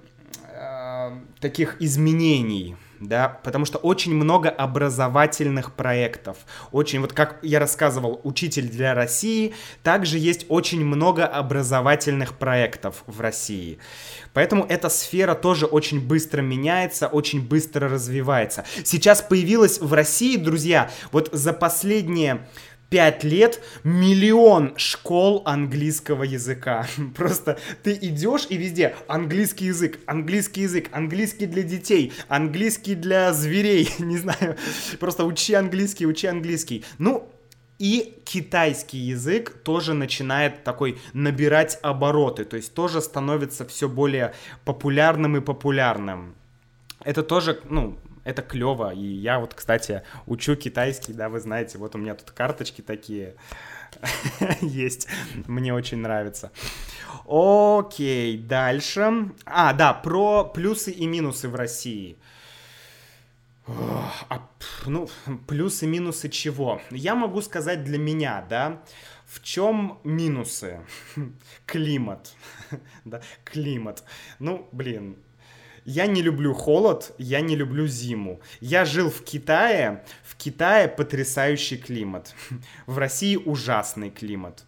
[0.53, 6.38] э, таких изменений, да, потому что очень много образовательных проектов.
[6.70, 13.20] Очень, вот как я рассказывал, «Учитель для России», также есть очень много образовательных проектов в
[13.20, 13.79] России.
[14.33, 18.64] Поэтому эта сфера тоже очень быстро меняется, очень быстро развивается.
[18.85, 22.46] Сейчас появилась в России, друзья, вот за последние
[22.88, 26.87] пять лет миллион школ английского языка.
[27.16, 33.90] Просто ты идешь и везде английский язык, английский язык, английский для детей, английский для зверей,
[33.99, 34.57] не знаю.
[35.01, 36.85] Просто учи английский, учи английский.
[36.99, 37.29] Ну,
[37.79, 44.33] и китайский язык тоже начинает такой набирать обороты, то есть тоже становится все более
[44.64, 46.35] популярным и популярным.
[47.05, 48.93] Это тоже, ну, это клево.
[48.93, 53.37] И я вот, кстати, учу китайский, да, вы знаете, вот у меня тут карточки такие
[54.61, 55.07] есть.
[55.47, 56.51] Мне очень нравится.
[57.25, 59.31] Окей, дальше.
[59.45, 62.17] А, да, про плюсы и минусы в России.
[63.69, 64.49] А,
[64.87, 65.09] ну,
[65.47, 66.81] плюсы и минусы чего?
[66.91, 68.83] Я могу сказать для меня, да,
[69.25, 70.81] в чем минусы?
[71.67, 72.35] Климат.
[73.05, 74.05] да, климат.
[74.39, 75.17] Ну, блин,
[75.87, 78.40] я не люблю холод, я не люблю зиму.
[78.61, 82.35] Я жил в Китае, в Китае потрясающий климат.
[82.87, 84.64] В России ужасный климат.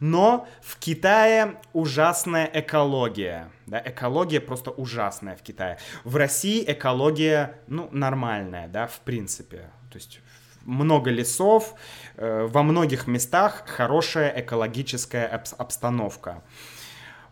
[0.00, 3.50] Но в Китае ужасная экология.
[3.66, 5.78] Да, экология просто ужасная в Китае.
[6.04, 9.70] В России экология, ну, нормальная, да, в принципе.
[9.90, 10.20] То есть
[10.64, 11.74] много лесов,
[12.16, 16.42] э, во многих местах хорошая экологическая обстановка.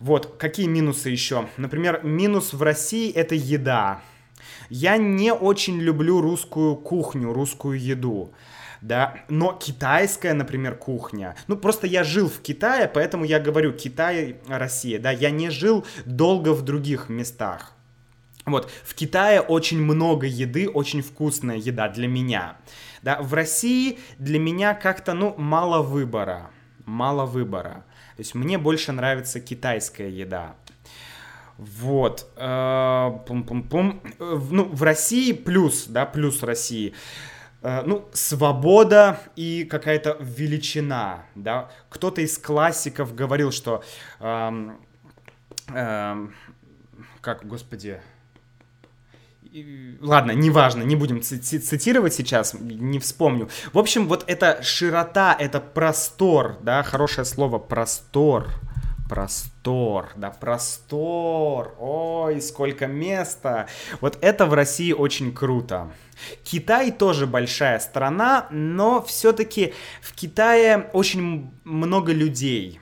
[0.01, 1.49] Вот, какие минусы еще?
[1.57, 4.01] Например, минус в России— это еда.
[4.69, 8.33] Я не очень люблю русскую кухню, русскую еду
[8.81, 14.37] да, но китайская, например, кухня, ну, просто я жил в Китае, поэтому я говорю Китай,
[14.49, 17.73] Россия, да, я не жил долго в других местах.
[18.44, 22.59] Вот, в Китае очень много еды, очень вкусная еда для меня,
[23.03, 26.51] да, в России для меня как-то, ну, мало выбора,
[26.85, 27.85] мало выбора.
[28.17, 30.56] То есть мне больше нравится китайская еда.
[31.58, 32.27] Вот.
[32.37, 34.02] Э, пум-пум-пум.
[34.19, 36.94] Ну, в России плюс, да, плюс России.
[37.62, 41.71] Э, ну, свобода и какая-то величина, да.
[41.90, 43.83] Кто-то из классиков говорил, что...
[44.21, 44.79] Эм,
[45.69, 46.35] эм,
[47.21, 48.00] как, господи...
[50.00, 53.48] Ладно, неважно, не будем цитировать сейчас, не вспомню.
[53.73, 58.48] В общем, вот эта широта, это простор, да, хорошее слово простор,
[59.09, 61.77] Простор, да, простор.
[61.79, 63.69] Ой, сколько места.
[64.00, 65.92] Вот это в России очень круто.
[66.42, 72.81] Китай тоже большая страна, но все-таки в Китае очень много людей.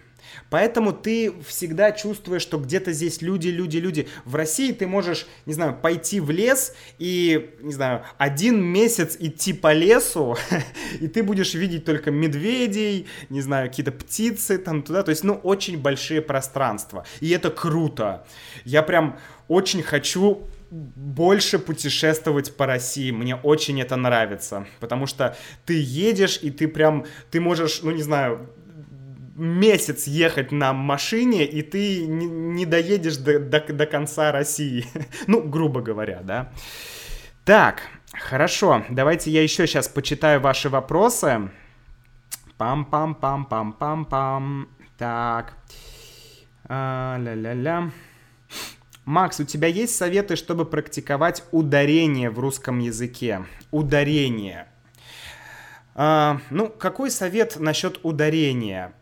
[0.55, 4.07] Поэтому ты всегда чувствуешь, что где-то здесь люди, люди, люди.
[4.25, 9.53] В России ты можешь, не знаю, пойти в лес и, не знаю, один месяц идти
[9.53, 10.37] по лесу,
[11.01, 15.03] и ты будешь видеть только медведей, не знаю, какие-то птицы там туда.
[15.03, 17.05] То есть, ну, очень большие пространства.
[17.19, 18.25] И это круто.
[18.65, 23.11] Я прям очень хочу больше путешествовать по России.
[23.11, 25.37] Мне очень это нравится, потому что
[25.67, 28.49] ты едешь и ты прям, ты можешь, ну не знаю,
[29.35, 34.87] месяц ехать на машине, и ты не, не доедешь до, до, до конца России.
[35.27, 36.53] ну, грубо говоря, да.
[37.45, 37.83] Так,
[38.13, 41.51] хорошо, давайте я еще сейчас почитаю ваши вопросы.
[42.59, 44.69] Пам-пам-пам-пам-пам-пам.
[44.97, 45.55] Так.
[46.67, 47.91] А, ля-ля-ля.
[49.05, 53.45] Макс, у тебя есть советы, чтобы практиковать ударение в русском языке?
[53.71, 54.69] Ударение.
[55.95, 58.95] А, ну, какой совет насчет ударения?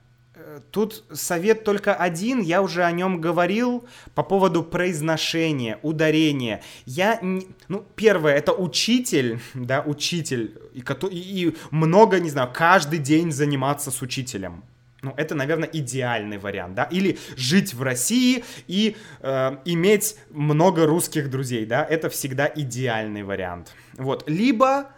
[0.71, 6.63] Тут совет только один, я уже о нем говорил по поводу произношения, ударения.
[6.85, 7.21] Я,
[7.69, 14.03] ну, первое, это учитель, да, учитель, и, и много, не знаю, каждый день заниматься с
[14.03, 14.65] учителем.
[15.03, 21.29] Ну, это, наверное, идеальный вариант, да, или жить в России и э, иметь много русских
[21.29, 23.75] друзей, да, это всегда идеальный вариант.
[23.95, 24.91] Вот, либо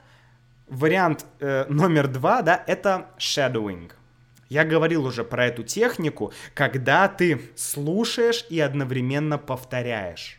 [0.68, 3.92] вариант э, номер два, да, это shadowing–
[4.54, 10.38] я говорил уже про эту технику, когда ты слушаешь и одновременно повторяешь.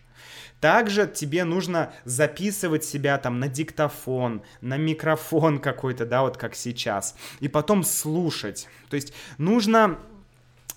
[0.61, 7.18] Также тебе нужно записывать себя там на диктофон, на микрофон какой-то, да, вот как сейчас,
[7.41, 8.70] и потом слушать.
[8.89, 9.99] То есть нужно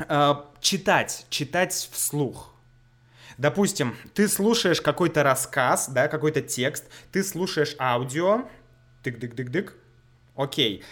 [0.01, 2.53] э, читать, читать вслух.
[3.37, 8.49] Допустим, ты слушаешь какой-то рассказ, да, какой-то текст, ты слушаешь аудио,
[9.05, 9.75] тык-дык-дык-дык,
[10.35, 10.83] окей,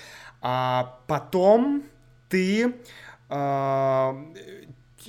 [0.41, 1.83] а потом
[2.29, 2.75] ты
[3.29, 4.25] э,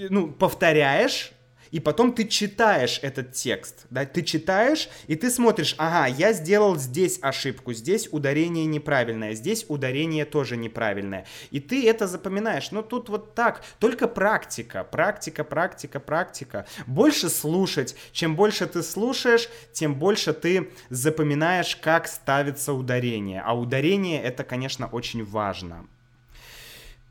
[0.09, 1.34] ну, повторяешь
[1.72, 6.78] и потом ты читаешь этот текст, да, ты читаешь, и ты смотришь, ага, я сделал
[6.78, 13.09] здесь ошибку, здесь ударение неправильное, здесь ударение тоже неправильное, и ты это запоминаешь, но тут
[13.09, 20.34] вот так, только практика, практика, практика, практика, больше слушать, чем больше ты слушаешь, тем больше
[20.34, 25.86] ты запоминаешь, как ставится ударение, а ударение это, конечно, очень важно.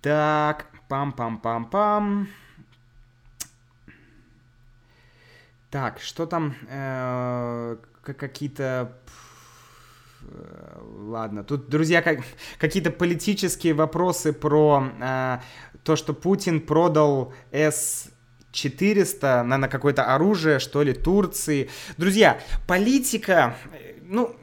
[0.02, 2.26] Так, пам-пам-пам-пам.
[5.70, 6.54] Так, что там?
[6.68, 8.92] Э, какие-то...
[10.22, 12.20] Э, ладно, тут, друзья, как,
[12.58, 15.38] какие-то политические вопросы про э,
[15.82, 18.08] то, что Путин продал С
[18.52, 21.68] 400 на, на какое-то оружие, что ли, Турции.
[21.96, 24.34] Друзья, политика, э, ну,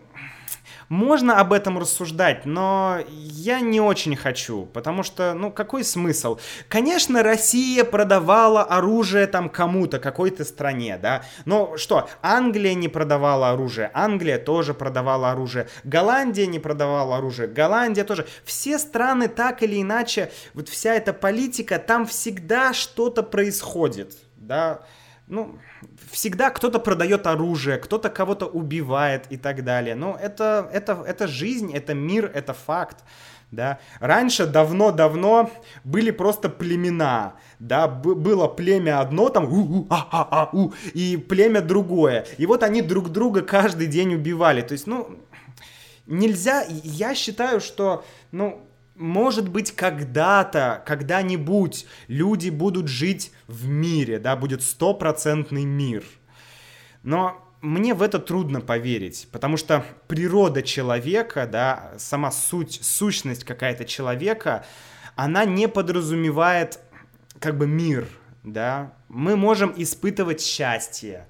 [0.94, 6.38] можно об этом рассуждать, но я не очень хочу, потому что, ну, какой смысл?
[6.70, 13.90] Конечно, Россия продавала оружие там кому-то, какой-то стране, да, но что, Англия не продавала оружие,
[13.94, 18.28] Англия тоже продавала оружие, Голландия не продавала оружие, Голландия тоже.
[18.46, 24.82] Все страны так или иначе, вот вся эта политика, там всегда что-то происходит, да,
[25.28, 25.58] ну,
[26.12, 29.96] всегда кто-то продает оружие, кто-то кого-то убивает и так далее.
[29.96, 33.04] Но это, это, это жизнь, это мир, это факт.
[33.52, 33.78] Да?
[34.00, 35.52] Раньше, давно-давно,
[35.84, 42.48] были просто племена, да, Б- было племя одно, там, у-у, а-а-а-у, и племя другое, и
[42.48, 45.20] вот они друг друга каждый день убивали, то есть, ну,
[46.08, 48.60] нельзя, я считаю, что, ну,
[48.96, 56.04] может быть, когда-то, когда-нибудь люди будут жить в мире, да, будет стопроцентный мир.
[57.02, 63.86] Но мне в это трудно поверить, потому что природа человека, да, сама суть, сущность какая-то
[63.86, 64.66] человека,
[65.16, 66.80] она не подразумевает
[67.40, 68.08] как бы мир,
[68.44, 68.94] да.
[69.08, 71.28] Мы можем испытывать счастье,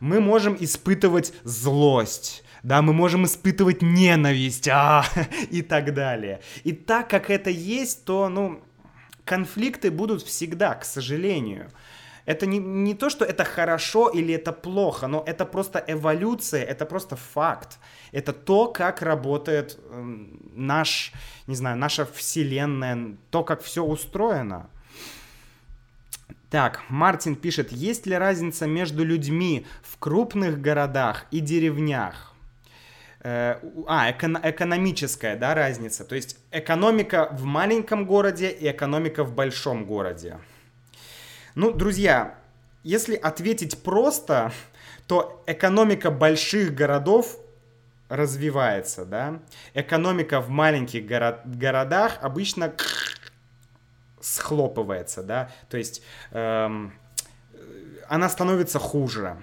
[0.00, 5.04] мы можем испытывать злость, да, мы можем испытывать ненависть, а,
[5.50, 6.40] и так далее.
[6.64, 8.62] И так как это есть, то, ну,
[9.24, 11.70] конфликты будут всегда, к сожалению.
[12.24, 16.86] Это не, не то, что это хорошо или это плохо, но это просто эволюция, это
[16.86, 17.78] просто факт.
[18.12, 20.02] Это то, как работает э,
[20.54, 21.12] наш,
[21.46, 24.70] не знаю, наша вселенная, то, как все устроено.
[26.48, 32.33] Так, Мартин пишет, есть ли разница между людьми в крупных городах и деревнях?
[33.26, 33.56] Э,
[33.86, 36.04] а, эко- экономическая, да, разница.
[36.04, 40.38] То есть экономика в маленьком городе и экономика в большом городе.
[41.54, 42.34] Ну, друзья,
[42.82, 44.52] если ответить просто,
[45.06, 47.38] то экономика больших городов
[48.10, 49.40] развивается, да.
[49.72, 52.74] Экономика в маленьких горо- городах обычно
[54.20, 55.50] схлопывается, да.
[55.70, 56.92] То есть эм,
[58.06, 59.42] она становится хуже.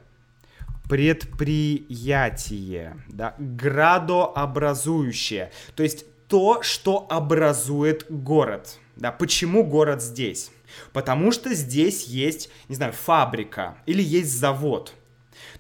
[0.89, 10.51] предприятие, да, градообразующее, то есть то, что образует город, да, почему город здесь?
[10.91, 14.93] Потому что здесь есть, не знаю, фабрика или есть завод.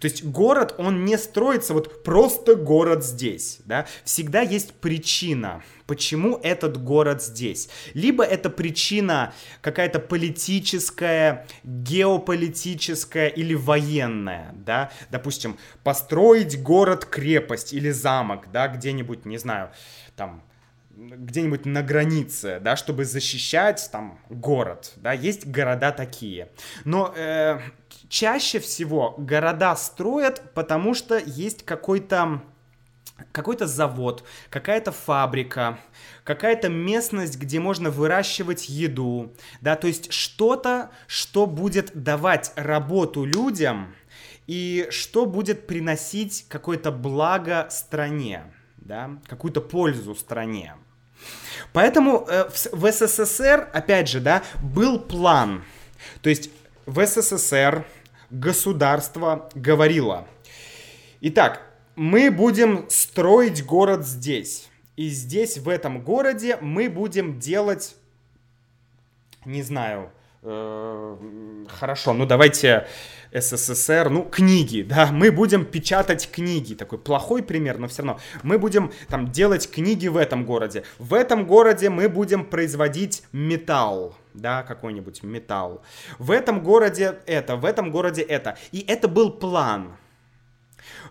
[0.03, 6.41] То есть город, он не строится вот просто город здесь, да, всегда есть причина, почему
[6.43, 7.69] этот город здесь.
[7.93, 18.67] Либо это причина какая-то политическая, геополитическая или военная, да, допустим, построить город-крепость или замок, да,
[18.67, 19.71] где-нибудь, не знаю,
[20.17, 20.43] там,
[20.95, 26.49] где-нибудь на границе, да, чтобы защищать там город, да, есть города такие.
[26.85, 27.59] Но э,
[28.13, 32.43] чаще всего города строят, потому что есть какой-то
[33.31, 35.79] какой-то завод, какая-то фабрика,
[36.23, 43.95] какая-то местность, где можно выращивать еду, да, то есть что-то, что будет давать работу людям
[44.45, 48.43] и что будет приносить какое-то благо стране,
[48.77, 50.75] да, какую-то пользу стране.
[51.71, 55.63] Поэтому э, в, в СССР, опять же, да, был план.
[56.21, 56.51] То есть
[56.85, 57.85] в СССР
[58.33, 60.27] государство говорило,
[61.21, 61.61] итак,
[61.95, 64.69] мы будем строить город здесь.
[64.95, 67.95] И здесь, в этом городе, мы будем делать,
[69.45, 70.11] не знаю,
[70.41, 72.87] э, хорошо, ну давайте
[73.33, 78.59] СССР, ну, книги, да, мы будем печатать книги, такой плохой пример, но все равно, мы
[78.59, 84.63] будем там делать книги в этом городе, в этом городе мы будем производить металл, да,
[84.63, 85.81] какой-нибудь металл,
[86.19, 89.97] в этом городе это, в этом городе это, и это был план,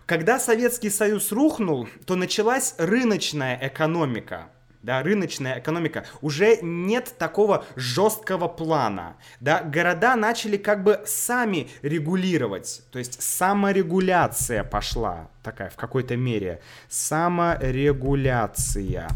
[0.05, 4.49] когда Советский Союз рухнул, то началась рыночная экономика–
[4.83, 12.83] да, рыночная экономика, уже нет такого жесткого плана, да, города начали как бы сами регулировать,
[12.91, 19.09] то есть саморегуляция пошла такая в какой-то мере, саморегуляция,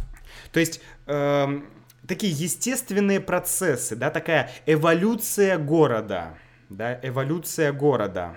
[0.52, 1.62] то есть э,
[2.08, 6.34] такие естественные процессы, да, такая эволюция города,
[6.70, 8.36] да, эволюция города.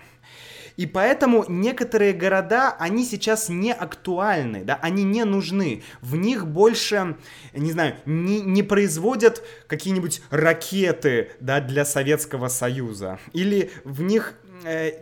[0.81, 5.83] И поэтому некоторые города, они сейчас не актуальны, да, они не нужны.
[6.01, 7.19] В них больше,
[7.53, 13.19] не знаю, не, не производят какие-нибудь ракеты, да, для Советского Союза.
[13.35, 14.37] Или в них...
[14.65, 14.93] Э,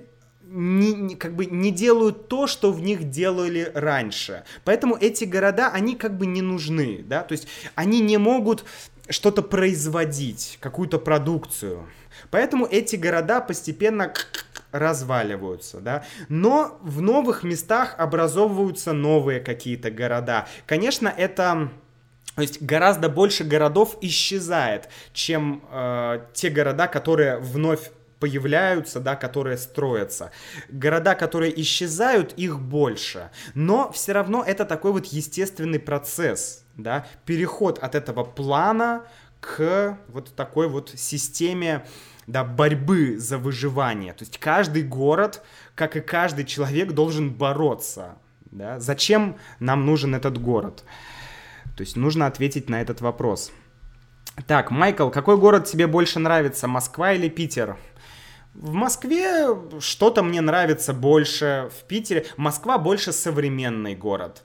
[0.42, 4.42] не, не, как бы не делают то, что в них делали раньше.
[4.64, 8.64] Поэтому эти города, они как бы не нужны, да, то есть они не могут
[9.10, 11.86] что-то производить, какую-то продукцию.
[12.30, 14.12] Поэтому эти города постепенно
[14.72, 16.04] разваливаются, да.
[16.28, 20.46] Но в новых местах образовываются новые какие-то города.
[20.66, 21.70] Конечно, это...
[22.34, 27.90] То есть гораздо больше городов исчезает, чем э, те города, которые вновь
[28.20, 30.30] появляются, да, которые строятся.
[30.68, 33.30] Города, которые исчезают, их больше.
[33.54, 39.04] Но все равно это такой вот естественный процесс, да, переход от этого плана
[39.40, 41.86] к вот такой вот системе
[42.28, 44.12] да, борьбы за выживание.
[44.12, 45.42] То есть каждый город,
[45.74, 48.18] как и каждый человек, должен бороться.
[48.50, 48.78] Да?
[48.78, 50.84] Зачем нам нужен этот город?
[51.74, 53.50] То есть нужно ответить на этот вопрос.
[54.46, 57.76] Так, Майкл, какой город тебе больше нравится, Москва или Питер?
[58.52, 59.48] В Москве
[59.80, 62.26] что-то мне нравится больше, в Питере.
[62.36, 64.44] Москва больше современный город.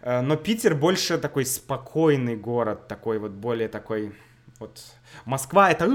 [0.00, 4.14] Э, но Питер больше такой спокойный город, такой вот более такой
[4.58, 4.80] вот
[5.24, 5.86] Москва это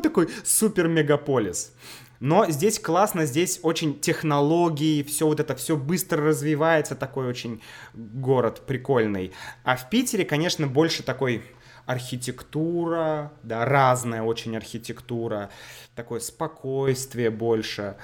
[0.00, 1.72] такой супер мегаполис.
[2.20, 8.62] Но здесь классно, здесь очень технологии, все вот это, все быстро развивается, такой очень город
[8.66, 9.32] прикольный.
[9.64, 11.42] А в Питере, конечно, больше такой
[11.84, 15.50] архитектура, да, разная очень архитектура,
[15.94, 17.96] такое спокойствие больше.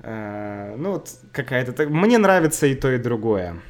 [0.00, 1.88] Э, ну, вот какая-то...
[1.88, 3.60] Мне нравится и то, и другое.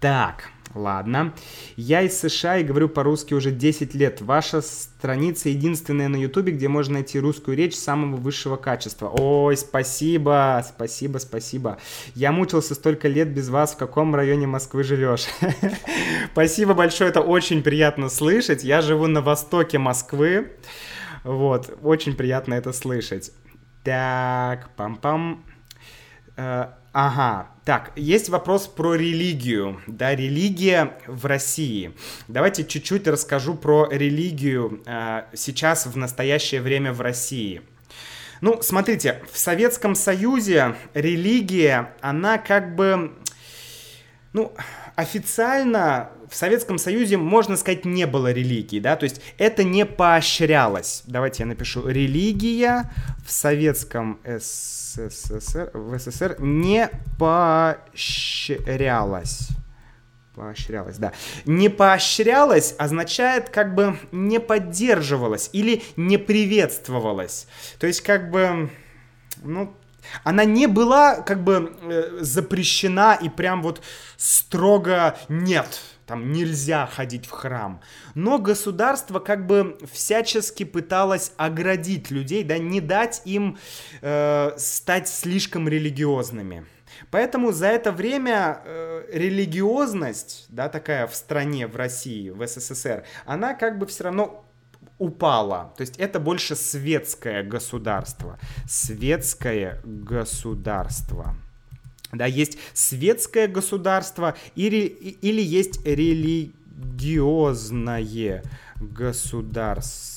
[0.00, 1.34] Так, Ладно.
[1.76, 4.22] Я из США и говорю по-русски уже 10 лет.
[4.22, 9.08] Ваша страница единственная на Ютубе, где можно найти русскую речь самого высшего качества.
[9.08, 11.78] Ой, спасибо, спасибо, спасибо.
[12.14, 13.74] Я мучился столько лет без вас.
[13.74, 15.26] В каком районе Москвы живешь?
[16.32, 18.64] Спасибо большое, это очень приятно слышать.
[18.64, 20.52] Я живу на востоке Москвы.
[21.24, 23.32] Вот, очень приятно это слышать.
[23.84, 25.42] Так, пам-пам.
[26.92, 29.80] Ага, так, есть вопрос про религию.
[29.86, 31.94] Да, религия в России.
[32.28, 37.62] Давайте чуть-чуть расскажу про религию э, сейчас в настоящее время в России.
[38.42, 43.14] Ну, смотрите, в Советском Союзе религия, она как бы,
[44.34, 44.52] ну,
[44.94, 51.02] официально в Советском Союзе, можно сказать, не было религии, да, то есть это не поощрялось.
[51.06, 52.90] Давайте я напишу «религия
[53.24, 57.80] в Советском СССР, в СССР не поощрялась».
[60.34, 61.12] Поощрялась, да.
[61.44, 67.46] Не поощрялась означает как бы не поддерживалась или не приветствовалась.
[67.78, 68.70] То есть как бы,
[69.42, 69.76] ну,
[70.24, 73.82] она не была как бы э, запрещена и прям вот
[74.16, 77.80] строго нет, там нельзя ходить в храм.
[78.14, 83.58] Но государство как бы всячески пыталось оградить людей, да, не дать им
[84.00, 86.66] э, стать слишком религиозными.
[87.10, 93.54] Поэтому за это время э, религиозность, да, такая в стране, в России, в СССР, она
[93.54, 94.44] как бы все равно
[94.98, 95.72] упала.
[95.76, 98.38] То есть это больше светское государство.
[98.68, 101.34] Светское государство.
[102.12, 104.80] Да, есть светское государство или,
[105.22, 106.52] или есть религиозное
[108.76, 110.11] государство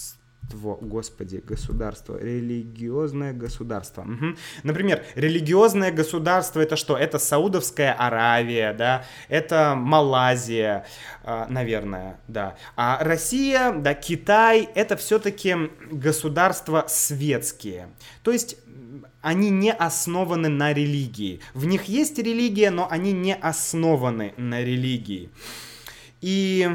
[0.53, 4.01] господи, государство, религиозное государство.
[4.01, 4.35] Угу.
[4.63, 6.97] Например, религиозное государство это что?
[6.97, 10.85] Это Саудовская Аравия, да, это Малайзия,
[11.23, 12.55] э, наверное, да.
[12.75, 15.55] А Россия, да, Китай, это все-таки
[15.91, 17.89] государства светские.
[18.23, 18.57] То есть
[19.21, 21.39] они не основаны на религии.
[21.53, 25.29] В них есть религия, но они не основаны на религии.
[26.21, 26.69] И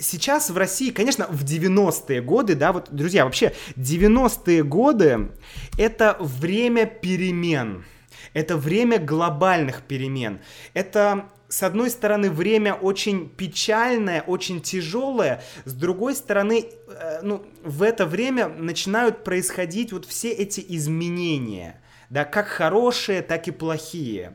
[0.00, 5.30] сейчас в России, конечно, в 90-е годы, да, вот, друзья, вообще 90-е годы
[5.78, 7.84] это время перемен.
[8.32, 10.40] Это время глобальных перемен.
[10.72, 17.82] Это с одной стороны, время очень печальное, очень тяжелое, с другой стороны, э, ну, в
[17.82, 21.80] это время начинают происходить вот все эти изменения
[22.14, 24.34] да, как хорошие, так и плохие.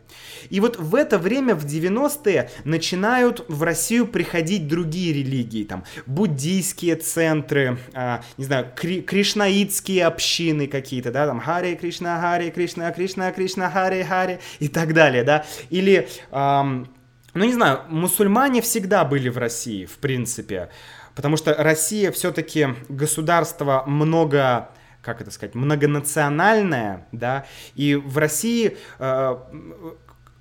[0.50, 6.98] И вот в это время, в 90-е, начинают в Россию приходить другие религии, там, буддийские
[6.98, 13.32] центры, а, не знаю, кри кришнаитские общины какие-то, да, там, Хари Кришна, Хари Кришна, Кришна,
[13.32, 16.10] Кришна, Хари, Хари и так далее, да, или...
[16.32, 16.90] Ам,
[17.34, 20.70] ну, не знаю, мусульмане всегда были в России, в принципе,
[21.16, 24.70] потому что Россия все-таки государство много
[25.10, 27.45] как это сказать, многонациональная, да,
[27.76, 29.38] и в России э,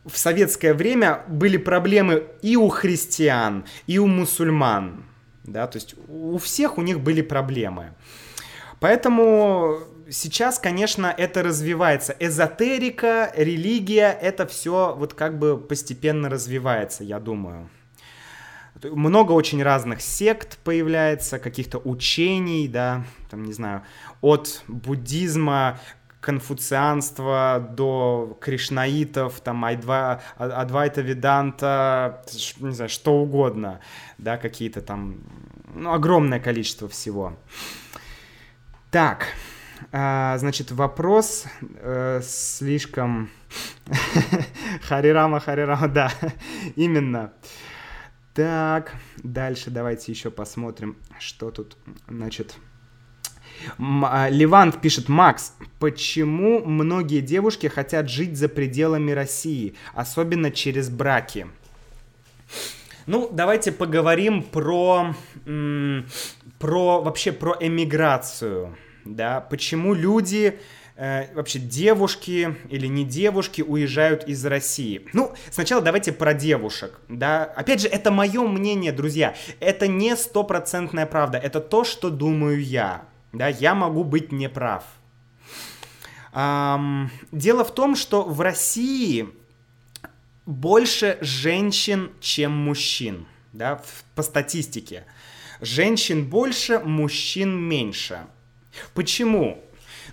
[0.05, 5.05] в советское время были проблемы и у христиан, и у мусульман,
[5.45, 7.95] да, то есть у всех у них были проблемы.
[8.81, 12.15] Поэтому сейчас, конечно, это развивается.
[12.19, 17.69] Эзотерика, религия, это все вот как бы постепенно развивается, я думаю.
[18.83, 23.83] Много очень разных сект появляется, каких-то учений, да, там, не знаю,
[24.21, 25.79] от буддизма
[26.21, 32.23] конфуцианства до кришнаитов, там, Айдва, Адвайта Веданта,
[32.59, 33.81] не знаю, что угодно,
[34.19, 35.21] да, какие-то там,
[35.75, 37.37] ну, огромное количество всего.
[38.91, 39.29] Так,
[39.93, 43.31] а, значит, вопрос э, слишком...
[44.83, 46.13] Харирама, Харирама, да,
[46.77, 47.33] именно.
[48.35, 51.77] Так, дальше давайте еще посмотрим, что тут,
[52.09, 52.57] значит...
[53.79, 61.47] А, Левант пишет, Макс, почему многие девушки хотят жить за пределами России, особенно через браки?
[63.07, 65.15] Ну, давайте поговорим про,
[66.59, 70.59] про вообще про эмиграцию, да, почему люди
[70.99, 75.07] э, вообще девушки или не девушки уезжают из России.
[75.15, 77.45] Ну, сначала давайте про девушек, да.
[77.45, 79.35] Опять же, это мое мнение, друзья.
[79.61, 81.39] Это не стопроцентная правда.
[81.39, 83.05] Это то, что думаю я.
[83.33, 84.85] Да, я могу быть неправ.
[86.33, 89.29] Эм, дело в том, что в России
[90.47, 93.83] больше женщин, чем мужчин, да,
[94.15, 95.05] по статистике.
[95.61, 98.27] Женщин больше, мужчин меньше.
[98.95, 99.63] Почему?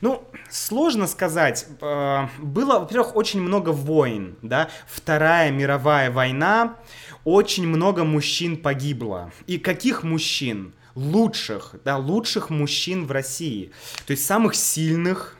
[0.02, 1.68] Ну, сложно сказать.
[1.82, 4.70] Э, было, во-первых, очень много войн, да.
[4.88, 6.76] Вторая мировая война,
[7.24, 9.32] очень много мужчин погибло.
[9.48, 10.74] И каких мужчин?
[10.96, 13.72] Лучших, да, лучших мужчин в России.
[14.08, 15.38] То есть самых сильных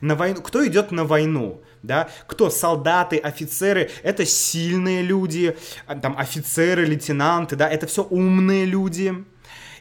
[0.00, 0.42] на войну.
[0.42, 1.62] Кто идет на войну?
[1.82, 8.64] да, кто солдаты, офицеры, это сильные люди, а, там офицеры, лейтенанты, да, это все умные
[8.64, 9.24] люди,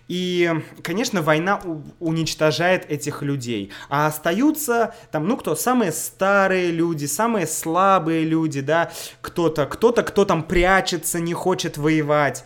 [0.08, 0.50] и,
[0.84, 1.62] конечно, война
[2.00, 3.72] уничтожает этих людей.
[3.90, 8.92] А остаются там, ну кто, самые старые люди, самые слабые люди, да,
[9.22, 12.46] кто-то, кто-то, кто там прячется, не хочет воевать.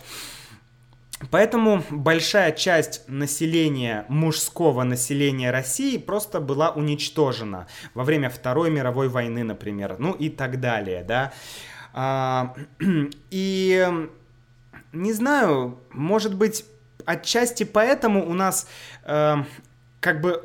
[1.30, 9.44] Поэтому большая часть населения, мужского населения России просто была уничтожена во время Второй мировой войны,
[9.44, 11.34] например, ну и так далее, да.
[11.94, 12.56] А,
[13.30, 13.88] и
[14.94, 16.66] не знаю, может быть,
[17.06, 18.68] отчасти поэтому у нас
[19.04, 19.36] э,
[20.00, 20.44] как бы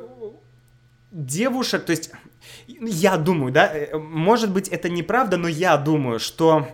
[1.11, 2.11] девушек, то есть
[2.67, 6.67] я думаю, да, э, может быть это неправда, но я думаю, что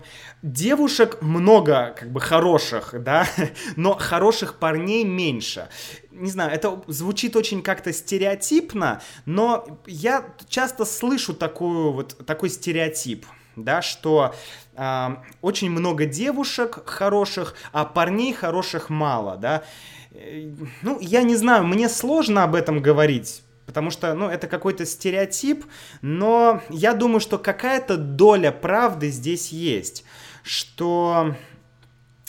[0.43, 3.25] девушек много как бы хороших, да,
[3.75, 5.69] но хороших парней меньше.
[6.11, 13.25] Не знаю, это звучит очень как-то стереотипно, но я часто слышу такую вот такой стереотип
[13.55, 14.33] да, что
[14.75, 15.07] э,
[15.41, 19.63] очень много девушек хороших, а парней хороших мало, да.
[20.81, 25.65] Ну, я не знаю, мне сложно об этом говорить, потому что, ну, это какой-то стереотип,
[26.01, 30.03] но я думаю, что какая-то доля правды здесь есть,
[30.43, 31.35] что,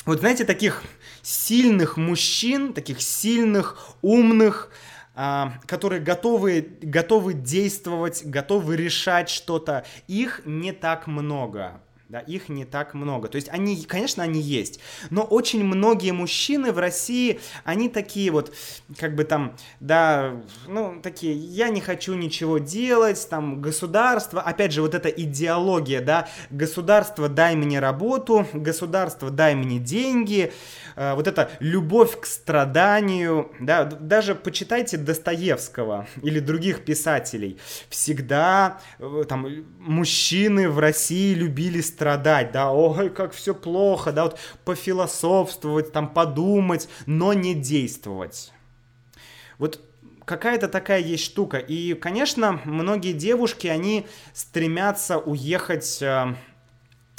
[0.06, 0.82] вот знаете, таких
[1.20, 4.70] сильных мужчин, таких сильных, умных,
[5.14, 11.80] а, которые готовы, готовы действовать, готовы решать что-то, их не так много.
[12.10, 13.28] Да, их не так много.
[13.28, 14.78] То есть они, конечно, они есть,
[15.08, 18.54] но очень многие мужчины в России, они такие вот,
[18.98, 24.82] как бы там, да, ну, такие, я не хочу ничего делать, там, государство, опять же,
[24.82, 30.52] вот эта идеология, да, государство, дай мне работу, государство, дай мне деньги,
[30.96, 37.58] Э, вот эта любовь к страданию, да, даже почитайте Достоевского или других писателей.
[37.88, 39.46] Всегда э, там
[39.78, 46.86] мужчины в России любили страдать, да, ой, как все плохо, да, вот пофилософствовать, там подумать,
[47.06, 48.52] но не действовать.
[49.56, 49.80] Вот
[50.26, 51.56] какая-то такая есть штука.
[51.56, 56.34] И, конечно, многие девушки, они стремятся уехать Э,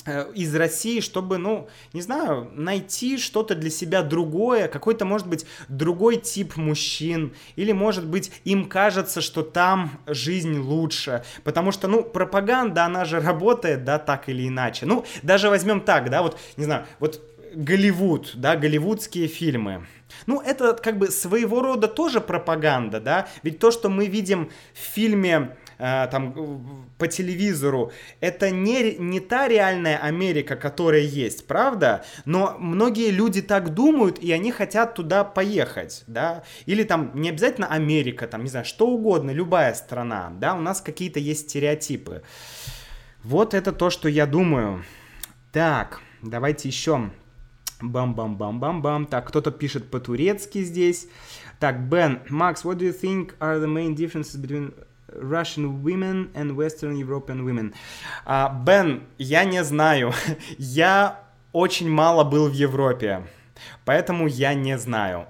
[0.05, 6.17] из России, чтобы, ну, не знаю, найти что-то для себя другое, какой-то, может быть, другой
[6.17, 12.85] тип мужчин, или, может быть, им кажется, что там жизнь лучше, потому что, ну, пропаганда,
[12.85, 14.85] она же работает, да, так или иначе.
[14.85, 17.21] Ну, даже возьмем так, да, вот, не знаю, вот
[17.55, 19.87] Голливуд, да, голливудские фильмы.
[20.25, 24.77] Ну, это как бы своего рода тоже пропаганда, да, ведь то, что мы видим в
[24.77, 32.05] фильме Э, там по телевизору, это не, не та реальная Америка, которая есть, правда?
[32.25, 36.43] Но многие люди так думают, и они хотят туда поехать, да?
[36.65, 40.55] Или там не обязательно Америка, там, не знаю, что угодно, любая страна, да?
[40.55, 42.23] У нас какие-то есть стереотипы.
[43.23, 44.83] Вот это то, что я думаю.
[45.51, 47.09] Так, давайте еще.
[47.81, 49.07] Бам-бам-бам-бам-бам.
[49.07, 51.07] Так, кто-то пишет по-турецки здесь.
[51.59, 54.73] Так, Бен, Макс, what do you think are the main differences between
[55.21, 57.73] Russian women and Western European women.
[58.25, 60.13] А, Бен, я не знаю.
[60.57, 61.19] я
[61.51, 63.27] очень мало был в Европе,
[63.85, 65.27] поэтому я не знаю.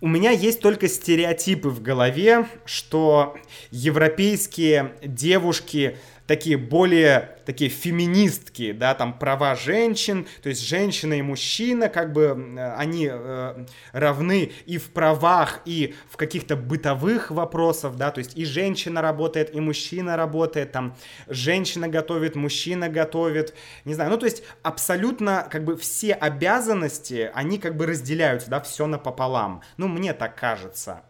[0.00, 3.36] У меня есть только стереотипы в голове, что
[3.70, 5.96] европейские девушки
[6.26, 12.32] такие более такие феминистки, да, там права женщин, то есть женщина и мужчина, как бы
[12.76, 18.44] они э, равны и в правах, и в каких-то бытовых вопросах, да, то есть и
[18.44, 20.96] женщина работает, и мужчина работает, там
[21.28, 27.58] женщина готовит, мужчина готовит, не знаю, ну то есть абсолютно как бы все обязанности, они
[27.58, 31.02] как бы разделяются, да, все напополам, ну мне так кажется.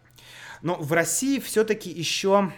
[0.63, 2.53] Но в России все-таки еще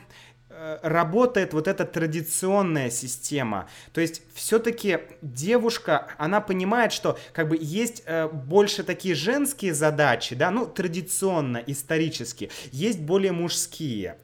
[0.82, 3.68] работает вот эта традиционная система.
[3.92, 10.34] То есть все-таки девушка, она понимает, что как бы есть э, больше такие женские задачи,
[10.34, 14.16] да, ну традиционно, исторически, есть более мужские.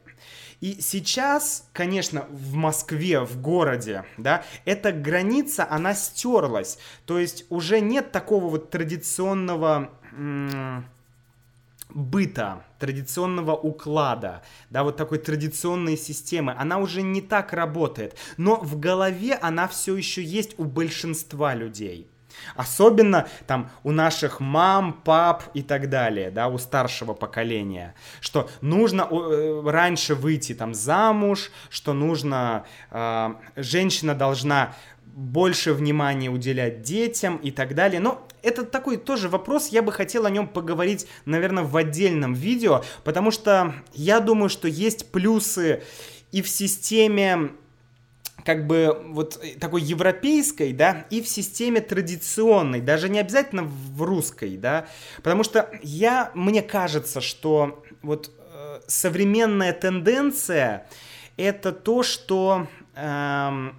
[0.61, 6.79] И сейчас, конечно, в Москве, в городе, да, эта граница, она стерлась.
[7.05, 9.91] То есть уже нет такого вот традиционного
[11.95, 18.79] быта, традиционного уклада, да, вот такой традиционной системы, она уже не так работает, но в
[18.79, 22.11] голове она все еще есть у большинства людей.
[22.57, 29.09] Особенно там у наших мам, пап и так далее, да, у старшего поколения, что нужно
[29.11, 34.75] э, раньше выйти там замуж, что нужно, э, женщина должна
[35.15, 38.01] больше внимания уделять детям и так далее.
[38.01, 42.83] Но это такой тоже вопрос, я бы хотел о нем поговорить, наверное, в отдельном видео,
[43.05, 45.83] потому что я думаю, что есть плюсы
[46.33, 47.53] и в системе
[48.45, 54.57] как бы вот такой европейской, да, и в системе традиционной, даже не обязательно в русской,
[54.57, 54.89] да,
[55.23, 60.89] потому что я, мне кажется, что вот э, современная тенденция
[61.37, 63.71] это то, что э,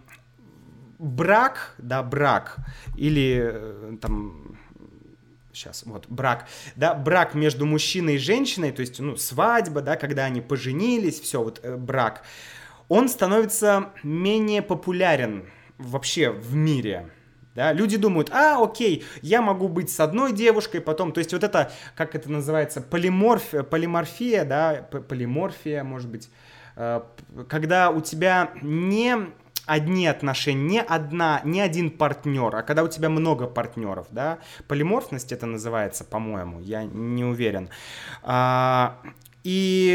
[1.05, 2.57] брак, да, брак,
[2.97, 4.57] или э, там
[5.53, 10.25] сейчас, вот, брак, да, брак между мужчиной и женщиной, то есть, ну, свадьба, да, когда
[10.25, 12.23] они поженились, все, вот, э, брак,
[12.89, 15.45] он становится менее популярен
[15.77, 17.09] вообще в мире,
[17.55, 21.43] да, люди думают, а, окей, я могу быть с одной девушкой, потом, то есть вот
[21.43, 26.29] это, как это называется, полиморфия, полиморфия, да, полиморфия, может быть,
[26.75, 27.01] э,
[27.47, 29.29] когда у тебя не
[29.65, 35.31] одни отношения, не одна, не один партнер, а когда у тебя много партнеров, да, полиморфность
[35.31, 37.69] это называется, по-моему, я не уверен.
[38.23, 38.99] А,
[39.45, 39.93] и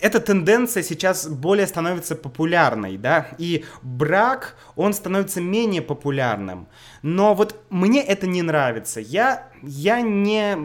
[0.00, 6.66] эта тенденция сейчас более становится популярной, да, и брак, он становится менее популярным.
[7.02, 8.98] Но вот мне это не нравится.
[8.98, 10.56] Я, я не,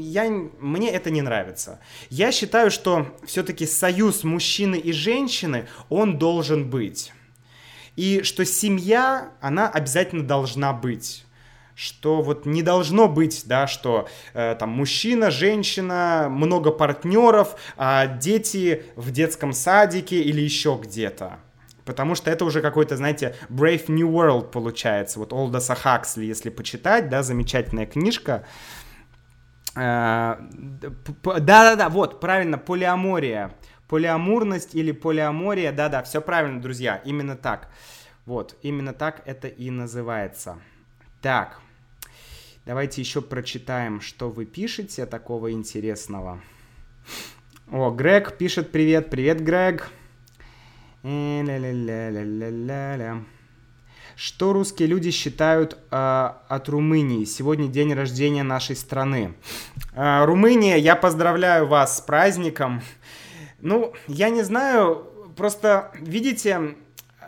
[0.00, 1.78] я, мне это не нравится.
[2.08, 7.12] Я считаю, что все-таки союз мужчины и женщины, он должен быть
[7.96, 11.22] и что семья, она обязательно должна быть
[11.76, 18.84] что вот не должно быть, да, что э, там мужчина, женщина, много партнеров, а дети
[18.96, 21.38] в детском садике или еще где-то.
[21.84, 25.18] Потому что это уже какой-то, знаете, Brave New World получается.
[25.18, 28.46] Вот Олдоса Хаксли, если почитать, да, замечательная книжка.
[29.76, 33.54] Э, да-да-да, вот, правильно, полиамория
[33.88, 37.68] полиамурность или полиамория, да-да, все правильно, друзья, именно так.
[38.24, 40.58] Вот, именно так это и называется.
[41.22, 41.60] Так,
[42.64, 46.40] давайте еще прочитаем, что вы пишете такого интересного.
[47.70, 49.90] О, Грег пишет привет, привет, Грег.
[54.16, 57.24] Что русские люди считают э, от Румынии?
[57.24, 59.34] Сегодня день рождения нашей страны.
[59.92, 62.82] Э, Румыния, я поздравляю вас с праздником.
[63.66, 66.76] Ну, я не знаю, просто видите,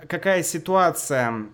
[0.07, 1.47] какая ситуация.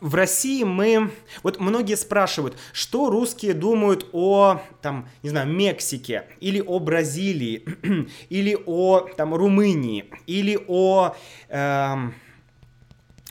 [0.00, 1.10] В России мы...
[1.42, 7.62] Вот многие спрашивают, что русские думают о, там, не знаю, Мексике, или о Бразилии,
[8.30, 11.14] или о, там, Румынии, или о...
[11.50, 12.14] Эм,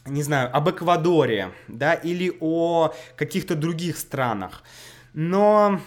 [0.05, 4.61] не знаю, об Эквадоре, да, или о каких-то других странах.
[5.13, 5.81] Но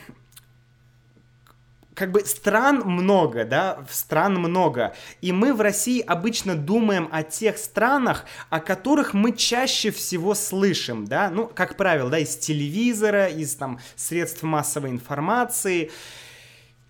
[2.03, 4.93] как бы стран много, да, стран много.
[5.21, 11.05] И мы в России обычно думаем о тех странах, о которых мы чаще всего слышим,
[11.05, 15.93] да, ну, как правило, да, из телевизора, из там средств массовой информации.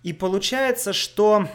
[0.01, 1.47] И получается, что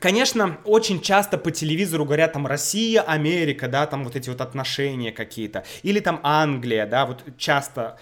[0.00, 5.12] Конечно, очень часто по телевизору говорят там Россия, Америка, да, там вот эти вот отношения
[5.12, 5.64] какие-то.
[5.82, 7.96] Или там Англия, да, вот часто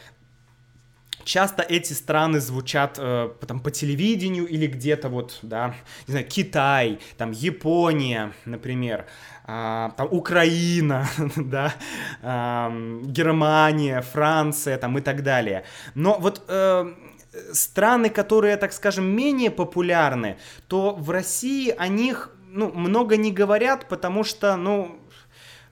[1.24, 5.74] часто эти страны звучат э, там, по телевидению или где-то вот, да,
[6.06, 9.06] не знаю, Китай, там, Япония, например,
[9.46, 11.74] э, там, Украина, да,
[12.22, 15.64] э, Германия, Франция, там, и так далее.
[15.94, 16.94] Но вот э,
[17.52, 20.36] страны, которые, так скажем, менее популярны,
[20.68, 25.00] то в России о них, ну, много не говорят, потому что, ну,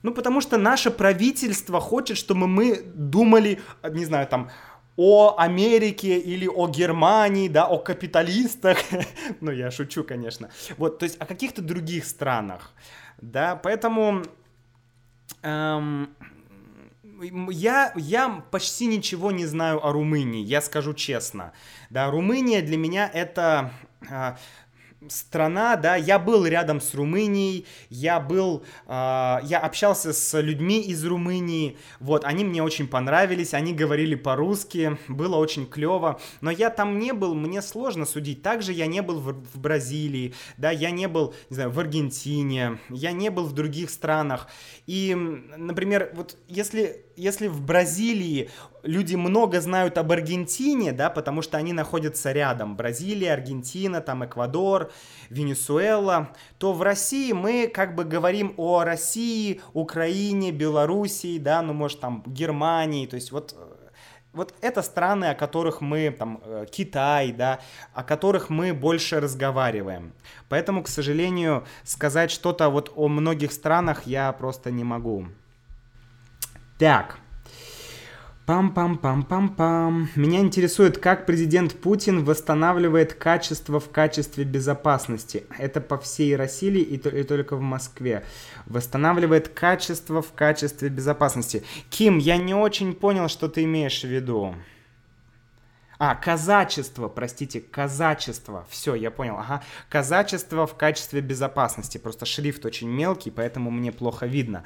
[0.01, 4.49] ну, потому что наше правительство хочет, чтобы мы думали, не знаю, там,
[4.95, 8.77] о Америке или о Германии, да, о капиталистах,
[9.41, 12.71] ну, я шучу, конечно, вот, то есть о каких-то других странах,
[13.21, 14.23] да, поэтому
[15.41, 16.15] эм,
[17.49, 21.53] я, я почти ничего не знаю о Румынии, я скажу честно,
[21.89, 23.71] да, Румыния для меня это...
[24.09, 24.35] Э,
[25.09, 28.89] страна, да, я был рядом с Румынией, я был, э,
[29.43, 35.37] я общался с людьми из Румынии, вот, они мне очень понравились, они говорили по-русски, было
[35.37, 39.33] очень клево, но я там не был, мне сложно судить, также я не был в,
[39.53, 43.89] в Бразилии, да, я не был, не знаю, в Аргентине, я не был в других
[43.89, 44.47] странах,
[44.87, 48.49] и, например, вот если, если в Бразилии
[48.83, 52.75] люди много знают об Аргентине, да, потому что они находятся рядом.
[52.75, 54.91] Бразилия, Аргентина, там Эквадор,
[55.29, 56.29] Венесуэла.
[56.57, 62.23] То в России мы как бы говорим о России, Украине, Белоруссии, да, ну, может, там,
[62.25, 63.07] Германии.
[63.07, 63.55] То есть вот
[64.33, 67.59] вот это страны, о которых мы, там, э, Китай, да,
[67.93, 70.13] о которых мы больше разговариваем.
[70.49, 75.27] Поэтому, к сожалению, сказать что-то вот о многих странах я просто не могу.
[76.77, 77.17] Так,
[78.45, 80.07] Пам-пам-пам-пам-пам.
[80.17, 85.45] Меня интересует, как президент Путин восстанавливает качество в качестве безопасности.
[85.57, 88.25] Это по всей России и, и только в Москве.
[88.65, 91.63] Восстанавливает качество в качестве безопасности.
[91.89, 94.53] Ким, я не очень понял, что ты имеешь в виду.
[96.05, 98.65] А, казачество, простите, казачество.
[98.69, 99.37] Все, я понял.
[99.37, 101.97] Ага, казачество в качестве безопасности.
[101.97, 104.65] Просто шрифт очень мелкий, поэтому мне плохо видно.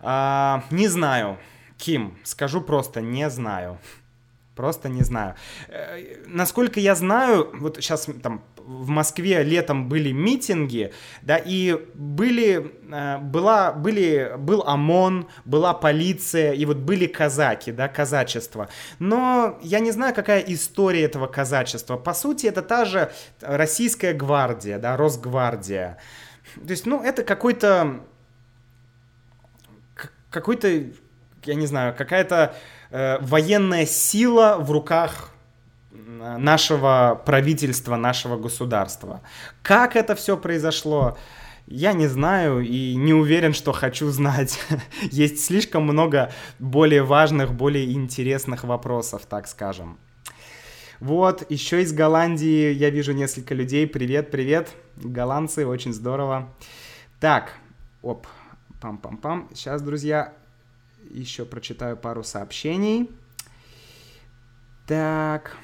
[0.00, 1.36] А, не знаю.
[1.76, 3.78] Ким, скажу просто, не знаю.
[4.56, 5.34] Просто не знаю.
[5.68, 8.42] Э, насколько я знаю, вот сейчас там
[8.80, 10.92] в Москве летом были митинги,
[11.22, 17.88] да, и были, э, была, были, был ОМОН, была полиция, и вот были казаки, да,
[17.88, 18.68] казачество.
[18.98, 21.96] Но я не знаю, какая история этого казачества.
[21.96, 25.98] По сути, это та же российская гвардия, да, Росгвардия.
[26.54, 28.00] То есть, ну, это какой-то
[30.30, 30.84] какой-то
[31.44, 32.54] я не знаю, какая-то
[32.90, 35.31] э, военная сила в руках
[35.92, 39.22] нашего правительства, нашего государства.
[39.62, 41.18] Как это все произошло?
[41.66, 44.58] Я не знаю и не уверен, что хочу знать.
[45.02, 49.98] Есть слишком много более важных, более интересных вопросов, так скажем.
[50.98, 53.86] Вот, еще из Голландии я вижу несколько людей.
[53.86, 54.70] Привет, привет.
[54.96, 56.54] Голландцы, очень здорово.
[57.20, 57.54] Так,
[58.02, 58.26] оп,
[58.80, 59.48] пам-пам-пам.
[59.54, 60.32] Сейчас, друзья,
[61.10, 63.10] еще прочитаю пару сообщений.
[64.86, 65.56] Так.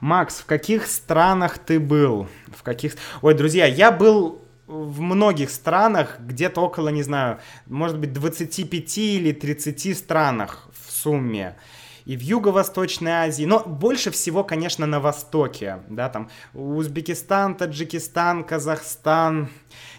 [0.00, 2.28] Макс, в каких странах ты был?
[2.48, 2.96] В каких...
[3.22, 9.32] Ой, друзья, я был в многих странах, где-то около, не знаю, может быть, 25 или
[9.32, 11.56] 30 странах в сумме.
[12.04, 19.48] И в Юго-Восточной Азии, но больше всего, конечно, на Востоке, да, там Узбекистан, Таджикистан, Казахстан,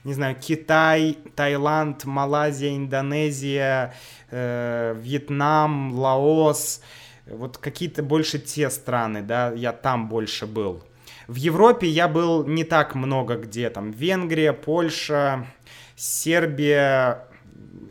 [0.04, 3.96] не знаю, Китай, Таиланд, Малайзия, Индонезия,
[4.30, 6.82] э, Вьетнам, Лаос,
[7.28, 10.84] вот какие-то больше те страны, да, я там больше был.
[11.28, 15.48] В Европе я был не так много где, там Венгрия, Польша,
[15.96, 17.28] Сербия,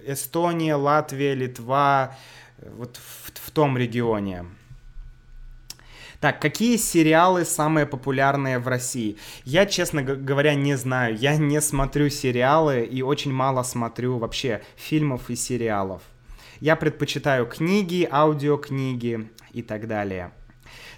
[0.06, 2.16] Эстония, Латвия, Литва,
[2.58, 4.44] вот в, в том регионе.
[6.20, 9.18] Так, какие сериалы самые популярные в России?
[9.44, 11.16] Я, честно говоря, не знаю.
[11.16, 16.00] Я не смотрю сериалы и очень мало смотрю вообще фильмов и сериалов.
[16.64, 20.32] Я предпочитаю книги, аудиокниги и так далее.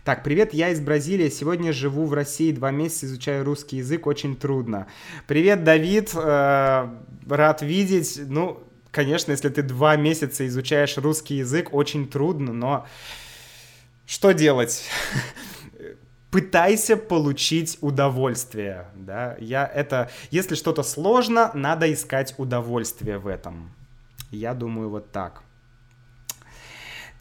[0.04, 4.36] Так, привет, я из Бразилии, сегодня живу в России два месяца, изучаю русский язык, очень
[4.36, 4.86] трудно.
[5.26, 6.88] Привет, Давид, э,
[7.28, 8.16] рад видеть.
[8.28, 8.62] Ну,
[8.92, 12.86] конечно, если ты два месяца изучаешь русский язык, очень трудно, но
[14.06, 14.84] что делать?
[16.30, 23.72] Пытайся получить удовольствие, да, я это, если что-то сложно, надо искать удовольствие в этом.
[24.30, 25.42] Я думаю вот так.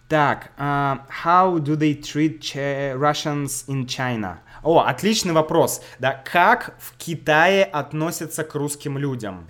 [0.07, 2.55] Так, uh, how do they treat
[2.95, 4.37] Russians in China?
[4.61, 5.81] О, отличный вопрос.
[5.99, 9.49] Да, как в Китае относятся к русским людям?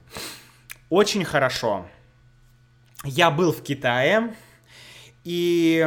[0.89, 1.86] Очень хорошо.
[3.03, 4.34] Я был в Китае,
[5.26, 5.86] и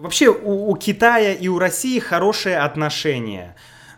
[0.00, 3.56] вообще у, у Китая и у России хорошие отношения.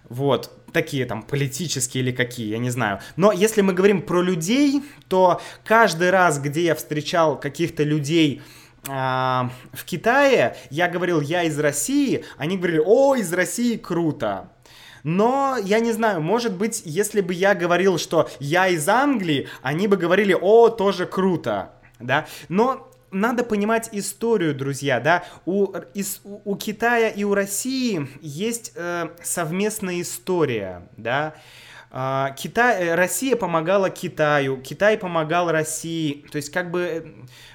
[0.09, 3.01] Вот, такие там политические или какие, я не знаю.
[3.16, 8.42] Но если мы говорим про людей, то каждый раз, где я встречал каких-то людей
[8.85, 14.51] в Китае, я говорил, я из России, они говорили, о, из России круто.
[15.03, 19.89] Но я не знаю, может быть, если бы я говорил, что я из Англии, они
[19.89, 22.26] бы говорили, о, тоже круто, да.
[22.49, 28.72] Но надо понимать историю, друзья, да, у, из, у, у Китая и у России есть
[28.76, 36.24] э, совместная история, да, А, Китай, э, Россия помогала Китаю, Китай помогал России.
[36.30, 37.03] То есть как бы э,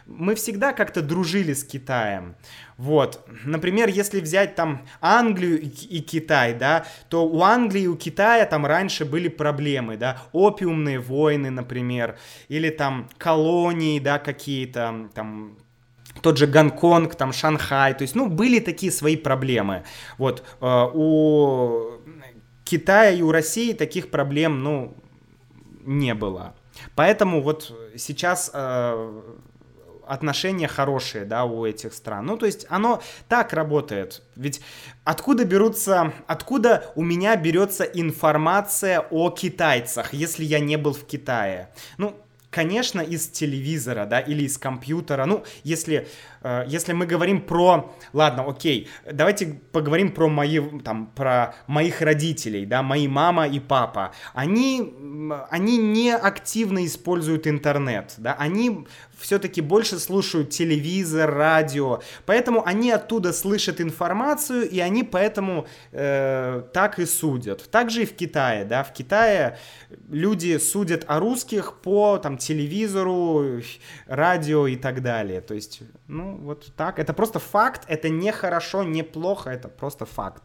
[0.05, 2.35] мы всегда как-то дружили с Китаем.
[2.77, 7.95] Вот, например, если взять там Англию и, и Китай, да, то у Англии и у
[7.95, 12.17] Китая там раньше были проблемы, да, опиумные войны, например,
[12.49, 15.57] или там колонии, да, какие-то, там
[16.21, 19.83] тот же Гонконг, там Шанхай, то есть, ну, были такие свои проблемы.
[20.17, 22.01] Вот, э, у
[22.65, 24.93] Китая и у России таких проблем, ну,
[25.85, 26.55] не было.
[26.95, 29.21] Поэтому вот сейчас э,
[30.07, 32.25] отношения хорошие, да, у этих стран.
[32.25, 34.23] Ну, то есть оно так работает.
[34.35, 34.61] Ведь
[35.03, 41.69] откуда берутся, откуда у меня берется информация о китайцах, если я не был в Китае?
[41.97, 42.15] Ну,
[42.49, 45.25] конечно, из телевизора, да, или из компьютера.
[45.25, 46.07] Ну, если,
[46.67, 47.93] если мы говорим про...
[48.13, 54.13] Ладно, окей, давайте поговорим про мои, там, про моих родителей, да, мои мама и папа.
[54.33, 54.93] Они,
[55.49, 58.85] они не активно используют интернет, да, они
[59.17, 66.99] все-таки больше слушают телевизор, радио, поэтому они оттуда слышат информацию, и они поэтому э, так
[66.99, 67.69] и судят.
[67.71, 69.57] Также и в Китае, да, в Китае
[70.09, 73.61] люди судят о русских по там телевизору,
[74.07, 75.41] радио и так далее.
[75.41, 76.99] То есть, ну, вот так.
[76.99, 80.43] Это просто факт, это не хорошо, не плохо, это просто факт.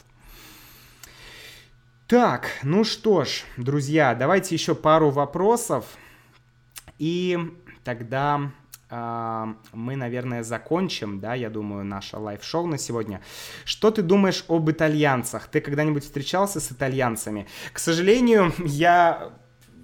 [2.07, 5.85] Так, ну что ж, друзья, давайте еще пару вопросов.
[6.99, 7.39] И
[7.85, 8.51] тогда
[8.91, 13.23] мы, наверное, закончим, да, я думаю, наше live-шоу на сегодня.
[13.65, 15.47] Что ты думаешь об итальянцах?
[15.47, 17.47] Ты когда-нибудь встречался с итальянцами?
[17.73, 19.31] К сожалению, я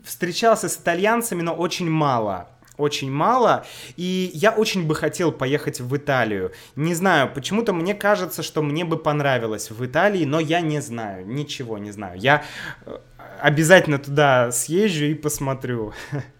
[0.02, 3.66] встречался с итальянцами, но очень мало очень мало,
[3.96, 6.52] и я очень бы хотел поехать в Италию.
[6.74, 11.26] Не знаю, почему-то мне кажется, что мне бы понравилось в Италии, но я не знаю,
[11.26, 12.18] ничего не знаю.
[12.18, 12.44] Я
[12.84, 12.98] э,
[13.40, 15.92] обязательно туда съезжу и посмотрю.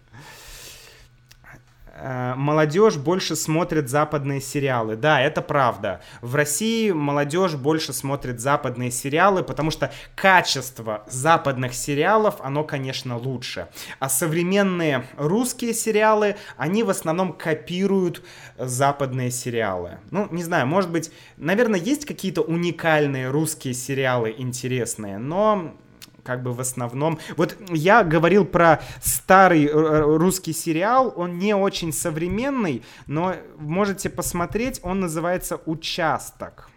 [1.99, 4.95] Э, молодежь больше смотрит западные сериалы.
[4.95, 6.01] Да, это правда.
[6.21, 13.67] В России молодежь больше смотрит западные сериалы, потому что качество западных сериалов, оно, конечно, лучше.
[13.99, 18.23] А современные русские сериалы, они в основном копируют
[18.57, 19.97] западные сериалы.
[20.11, 25.73] Ну, не знаю, может быть, наверное, есть какие-то уникальные русские сериалы интересные, но
[26.27, 27.19] как бы в основном...
[27.37, 34.09] Вот я говорил про старый э, э, русский сериал, он не очень современный, но можете
[34.09, 36.69] посмотреть, он называется «Участок».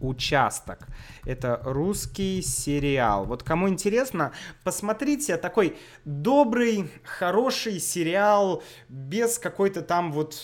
[0.00, 0.86] «Участок».
[1.24, 3.24] Это русский сериал.
[3.24, 4.30] Вот кому интересно,
[4.62, 10.36] посмотрите, такой добрый, хороший сериал, без какой-то там вот,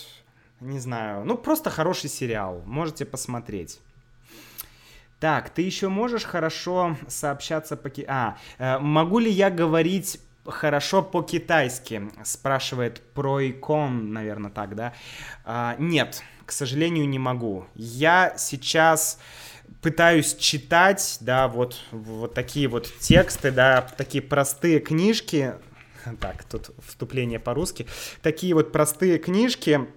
[0.59, 2.61] не знаю, ну просто хороший сериал.
[2.65, 3.79] Можете посмотреть.
[5.21, 7.91] Так, ты еще можешь хорошо сообщаться по...
[8.07, 12.09] А, э, могу ли я говорить хорошо по-китайски?
[12.23, 14.93] Спрашивает Пройкон, наверное, так, да?
[15.45, 17.67] А, нет, к сожалению, не могу.
[17.75, 19.19] Я сейчас
[19.83, 25.53] пытаюсь читать, да, вот, вот такие вот тексты, да, такие простые книжки.
[26.19, 27.85] Так, тут вступление по-русски.
[28.23, 29.87] Такие вот простые книжки,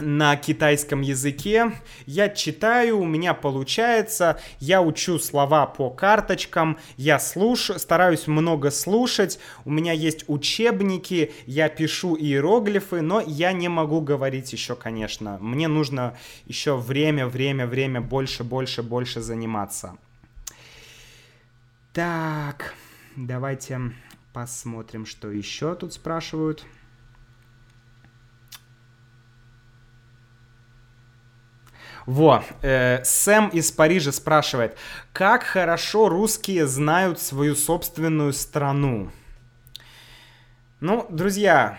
[0.00, 1.72] на китайском языке.
[2.06, 9.38] Я читаю, у меня получается, я учу слова по карточкам, я слушаю, стараюсь много слушать,
[9.64, 15.38] у меня есть учебники, я пишу иероглифы, но я не могу говорить еще, конечно.
[15.40, 16.16] Мне нужно
[16.46, 19.96] еще время, время, время, больше, больше, больше заниматься.
[21.92, 22.74] Так,
[23.16, 23.80] давайте
[24.32, 26.64] посмотрим, что еще тут спрашивают.
[32.08, 34.78] Во, э, Сэм из Парижа спрашивает,
[35.12, 39.10] как хорошо русские знают свою собственную страну?
[40.80, 41.78] Ну, друзья,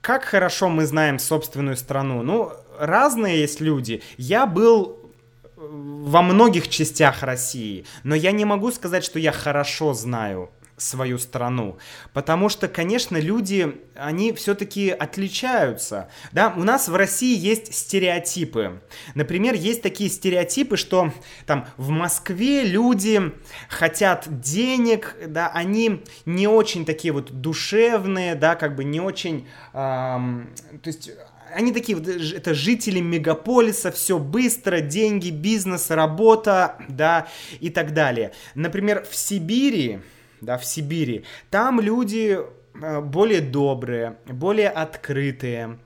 [0.00, 2.22] как хорошо мы знаем собственную страну?
[2.22, 4.02] Ну, разные есть люди.
[4.16, 5.12] Я был
[5.56, 11.78] во многих частях России, но я не могу сказать, что я хорошо знаю свою страну.
[12.12, 16.08] Потому что, конечно, люди, они все-таки отличаются.
[16.32, 18.82] Да, у нас в России есть стереотипы.
[19.14, 21.12] Например, есть такие стереотипы, что
[21.46, 23.32] там в Москве люди
[23.68, 30.52] хотят денег, да, они не очень такие вот душевные, да, как бы не очень, эм,
[30.82, 31.10] то есть
[31.54, 31.98] они такие,
[32.34, 37.28] это жители мегаполиса, все быстро, деньги, бизнес, работа, да,
[37.60, 38.32] и так далее.
[38.54, 40.00] Например, в Сибири,
[40.46, 41.24] да, в Сибири.
[41.50, 42.38] Там люди
[42.80, 45.78] э, более добрые, более открытые.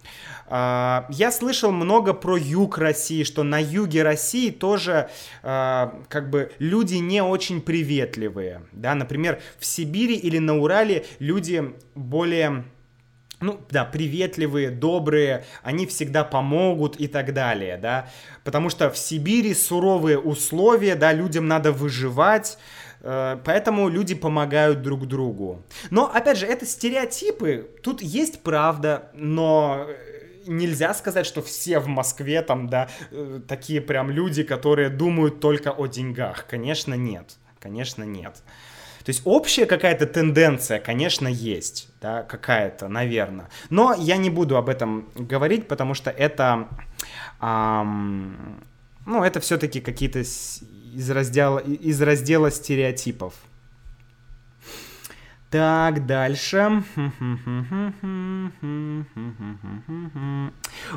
[0.47, 5.09] А, я слышал много про юг России, что на юге России тоже
[5.43, 8.63] а, как бы люди не очень приветливые.
[8.73, 8.95] Да?
[8.95, 12.65] Например, в Сибири или на Урале люди более
[13.41, 18.11] ну, да, приветливые, добрые, они всегда помогут и так далее, да,
[18.45, 22.59] потому что в Сибири суровые условия, да, людям надо выживать,
[23.03, 25.63] поэтому люди помогают друг другу.
[25.91, 29.87] Но, опять же, это стереотипы, тут есть правда, но
[30.47, 35.71] нельзя сказать, что все в Москве там, да, э, такие прям люди, которые думают только
[35.71, 36.47] о деньгах.
[36.47, 37.37] Конечно, нет.
[37.59, 38.43] Конечно, нет.
[39.05, 43.49] То есть общая какая-то тенденция, конечно, есть, да, какая-то, наверное.
[43.71, 46.69] Но я не буду об этом говорить, потому что это,
[47.41, 48.63] эм,
[49.07, 53.35] ну, это все-таки какие-то из раздела, из раздела стереотипов.
[55.51, 56.85] Так, дальше.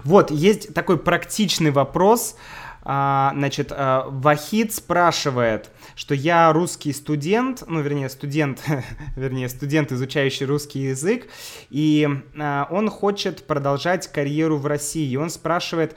[0.04, 2.36] Вот, есть такой практичный вопрос.
[2.85, 8.61] А, значит, а, Вахид спрашивает, что я русский студент, ну, вернее, студент,
[9.15, 11.27] вернее, студент, изучающий русский язык,
[11.69, 12.07] и
[12.38, 15.15] а, он хочет продолжать карьеру в России.
[15.15, 15.95] Он спрашивает,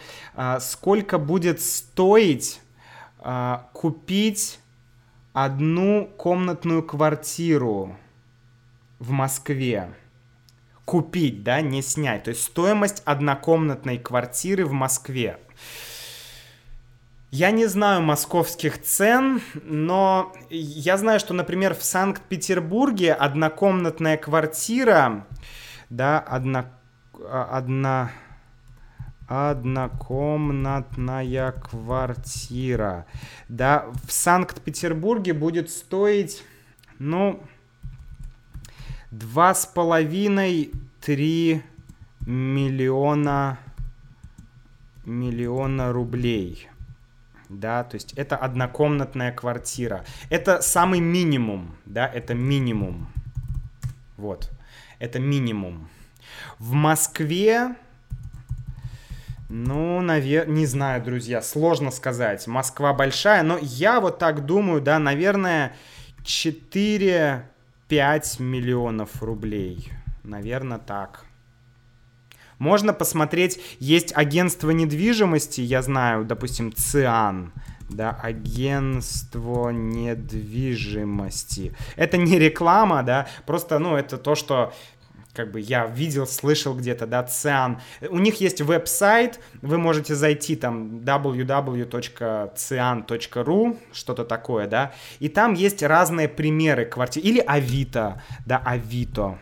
[0.60, 2.60] сколько будет стоить
[3.72, 4.60] купить
[5.32, 7.96] одну комнатную квартиру
[9.00, 9.88] в Москве
[10.84, 12.24] купить, да, не снять.
[12.24, 15.38] То есть стоимость однокомнатной квартиры в Москве.
[17.32, 25.26] Я не знаю московских цен, но я знаю, что, например, в Санкт-Петербурге однокомнатная квартира,
[25.90, 26.70] да, одна,
[27.28, 28.12] одна,
[29.26, 33.06] однокомнатная квартира,
[33.48, 36.44] да, в Санкт-Петербурге будет стоить,
[37.00, 37.42] ну,
[39.10, 40.70] два с половиной
[41.00, 41.64] три
[42.20, 43.58] миллиона
[45.04, 46.68] миллиона рублей
[47.48, 50.04] да, то есть это однокомнатная квартира.
[50.30, 53.08] Это самый минимум, да, это минимум.
[54.16, 54.50] Вот,
[54.98, 55.88] это минимум.
[56.58, 57.76] В Москве,
[59.48, 62.46] ну, наверное, не знаю, друзья, сложно сказать.
[62.46, 65.74] Москва большая, но я вот так думаю, да, наверное,
[66.24, 67.42] 4-5
[68.42, 69.92] миллионов рублей.
[70.24, 71.25] Наверное, так.
[72.58, 77.52] Можно посмотреть, есть агентство недвижимости, я знаю, допустим, ЦИАН,
[77.90, 81.74] да, агентство недвижимости.
[81.96, 84.72] Это не реклама, да, просто, ну, это то, что
[85.34, 87.78] как бы я видел, слышал где-то, да, ЦИАН.
[88.08, 95.82] У них есть веб-сайт, вы можете зайти там www.cian.ru, что-то такое, да, и там есть
[95.82, 99.38] разные примеры квартир, или Авито, да, Авито,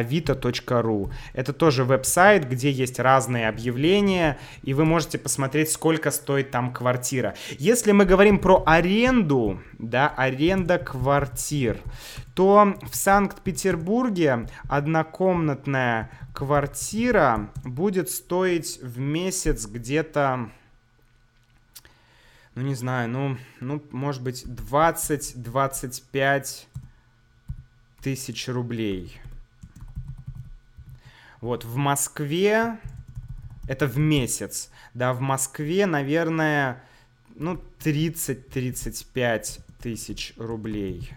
[0.00, 1.12] avito.ru.
[1.32, 7.34] Это тоже веб-сайт, где есть разные объявления, и вы можете посмотреть, сколько стоит там квартира.
[7.58, 11.78] Если мы говорим про аренду, да, аренда квартир,
[12.34, 20.50] то в Санкт-Петербурге однокомнатная квартира будет стоить в месяц где-то
[22.54, 26.66] ну не знаю, ну, ну может быть 20-25
[28.00, 29.20] тысяч рублей.
[31.44, 32.78] Вот, в Москве
[33.68, 34.70] это в месяц.
[34.94, 36.82] Да, в Москве, наверное,
[37.34, 41.10] ну, 30-35 тысяч рублей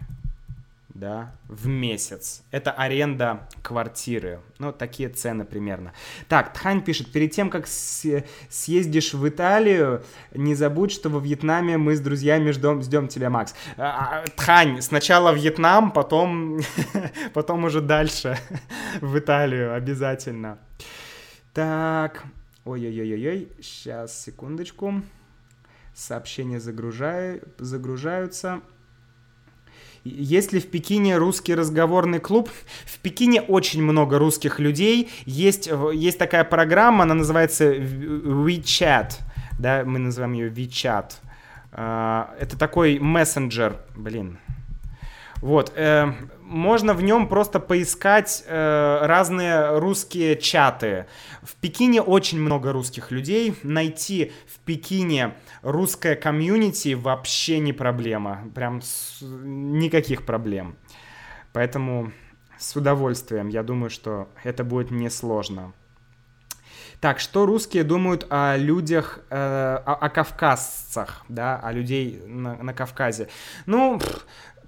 [1.00, 2.44] да, в месяц.
[2.50, 4.42] Это аренда квартиры.
[4.58, 5.94] Ну, такие цены примерно.
[6.28, 10.04] Так, Тхань пишет, перед тем, как съездишь в Италию,
[10.34, 13.54] не забудь, что во Вьетнаме мы с друзьями ждем, ждем тебя, Макс.
[13.78, 16.60] А, а, Тхань, сначала Вьетнам, потом,
[17.34, 18.38] потом уже дальше
[19.00, 20.58] в Италию обязательно.
[21.54, 22.24] Так,
[22.66, 25.04] ой-ой-ой-ой, сейчас, секундочку.
[25.94, 28.62] Сообщения загружаю, загружаются.
[30.08, 32.50] Есть ли в Пекине русский разговорный клуб?
[32.86, 35.10] В Пекине очень много русских людей.
[35.26, 39.14] Есть, есть такая программа, она называется WeChat.
[39.60, 41.14] Да, мы называем ее WeChat.
[41.72, 44.40] А, это такой мессенджер, блин,
[45.42, 46.12] вот, э,
[46.42, 51.06] можно в нем просто поискать э, разные русские чаты.
[51.44, 53.56] В Пекине очень много русских людей.
[53.64, 58.50] Найти в Пекине русское комьюнити вообще не проблема.
[58.56, 59.20] Прям с...
[59.22, 60.76] никаких проблем.
[61.54, 62.12] Поэтому
[62.58, 63.50] с удовольствием.
[63.50, 65.74] Я думаю, что это будет несложно.
[67.00, 72.74] Так, что русские думают о людях, э, о, о кавказцах, да, о людей на, на
[72.74, 73.28] Кавказе?
[73.68, 74.00] Ну,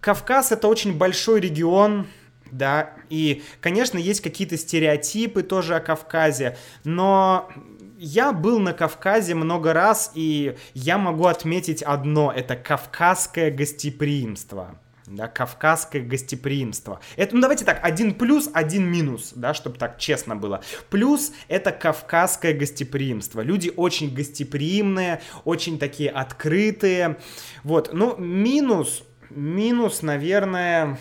[0.01, 2.07] Кавказ это очень большой регион,
[2.51, 7.49] да, и, конечно, есть какие-то стереотипы тоже о Кавказе, но
[7.97, 15.27] я был на Кавказе много раз, и я могу отметить одно, это кавказское гостеприимство да,
[15.27, 16.99] кавказское гостеприимство.
[17.15, 20.61] Это, ну давайте так, один плюс, один минус, да, чтобы так честно было.
[20.89, 23.41] Плюс это кавказское гостеприимство.
[23.41, 27.17] Люди очень гостеприимные, очень такие открытые.
[27.63, 30.97] Вот, ну минус, минус, наверное,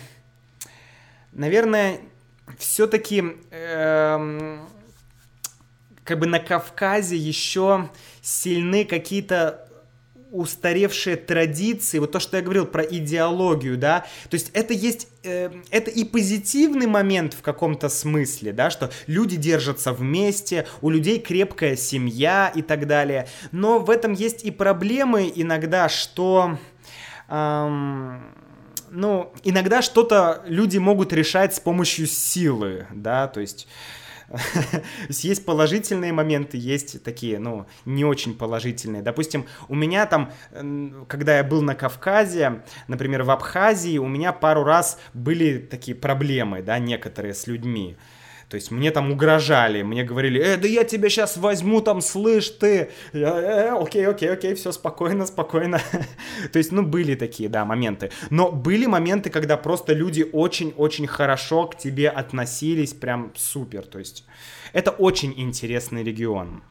[1.31, 1.99] наверное,
[2.57, 4.67] все-таки эм,
[6.03, 7.89] как бы на Кавказе еще
[8.21, 9.65] сильны какие-то
[10.31, 15.49] устаревшие традиции, вот то, что я говорил про идеологию, да, то есть это есть, э,
[15.71, 21.75] это и позитивный момент в каком-то смысле, да, что люди держатся вместе, у людей крепкая
[21.75, 26.59] семья и так далее, но в этом есть и проблемы иногда, что...
[27.29, 28.33] Эм,
[28.89, 33.67] ну, иногда что-то люди могут решать с помощью силы, да, то есть...
[35.09, 39.01] есть положительные моменты, есть такие, ну, не очень положительные.
[39.01, 40.31] Допустим, у меня там,
[41.07, 46.61] когда я был на Кавказе, например, в Абхазии, у меня пару раз были такие проблемы,
[46.61, 47.97] да, некоторые с людьми.
[48.49, 52.49] То есть мне там угрожали, мне говорили, э, да я тебя сейчас возьму, там, слышь,
[52.49, 55.79] ты, э, э, окей, окей, окей, все, спокойно, спокойно.
[56.51, 58.09] То есть, ну, были такие, да, моменты.
[58.31, 63.83] Но были моменты, когда просто люди очень-очень хорошо к тебе относились, прям супер.
[63.83, 64.25] То есть,
[64.73, 66.63] это очень интересный регион.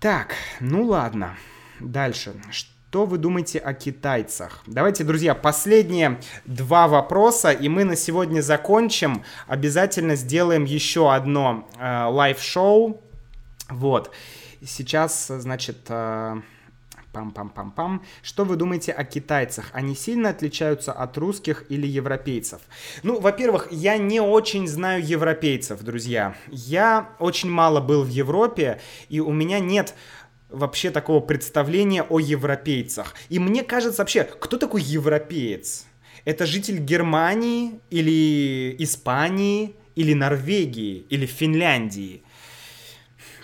[0.00, 1.36] Так, ну ладно.
[1.78, 2.34] Дальше.
[2.50, 4.62] Что вы думаете о китайцах?
[4.68, 9.24] Давайте, друзья, последние два вопроса, и мы на сегодня закончим.
[9.48, 13.00] Обязательно сделаем еще одно э, live-шоу.
[13.68, 14.12] Вот.
[14.64, 15.78] Сейчас, значит...
[15.88, 16.40] Э,
[17.14, 18.00] Пам-пам-пам-пам.
[18.22, 19.70] Что вы думаете о китайцах?
[19.72, 22.60] Они сильно отличаются от русских или европейцев?
[23.04, 26.34] Ну, во-первых, я не очень знаю европейцев, друзья.
[26.50, 29.94] Я очень мало был в Европе, и у меня нет
[30.54, 33.14] вообще такого представления о европейцах.
[33.28, 35.86] И мне кажется вообще, кто такой европеец?
[36.24, 42.22] Это житель Германии или Испании или Норвегии или Финляндии?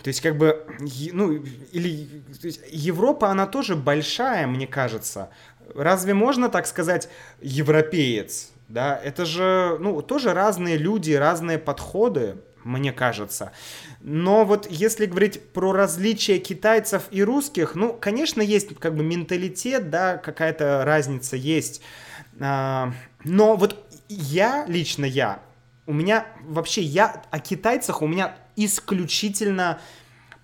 [0.02, 0.66] То есть, как бы,
[1.12, 5.28] ну, или есть, Европа, она тоже большая, мне кажется.
[5.74, 7.08] Разве можно так сказать
[7.42, 8.50] европеец?
[8.68, 13.52] Да, это же, ну, тоже разные люди, разные подходы мне кажется.
[14.00, 19.90] Но вот если говорить про различия китайцев и русских, ну, конечно, есть как бы менталитет,
[19.90, 21.82] да, какая-то разница есть.
[22.38, 22.92] А,
[23.24, 25.42] но вот я, лично я,
[25.86, 29.80] у меня вообще, я о китайцах у меня исключительно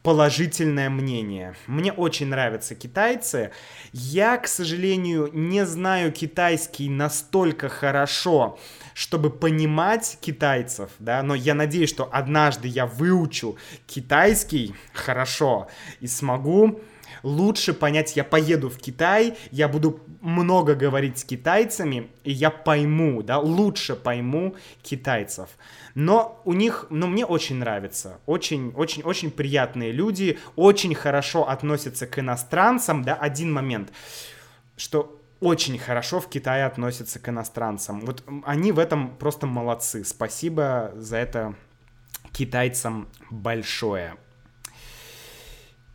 [0.07, 1.57] положительное мнение.
[1.67, 3.51] Мне очень нравятся китайцы.
[3.93, 8.57] Я, к сожалению, не знаю китайский настолько хорошо,
[8.97, 15.69] чтобы понимать китайцев, да, но я надеюсь, что однажды я выучу китайский хорошо
[16.01, 16.81] и смогу
[17.23, 23.23] лучше понять, я поеду в Китай, я буду много говорить с китайцами, и я пойму,
[23.23, 25.51] да, лучше пойму китайцев.
[25.95, 32.07] Но у них, ну, мне очень нравится, очень, очень, очень приятные люди, очень хорошо относятся
[32.07, 33.93] к иностранцам, да, один момент,
[34.79, 38.01] что очень хорошо в Китае относятся к иностранцам.
[38.01, 40.05] Вот они в этом просто молодцы.
[40.05, 41.55] Спасибо за это
[42.33, 44.17] китайцам большое.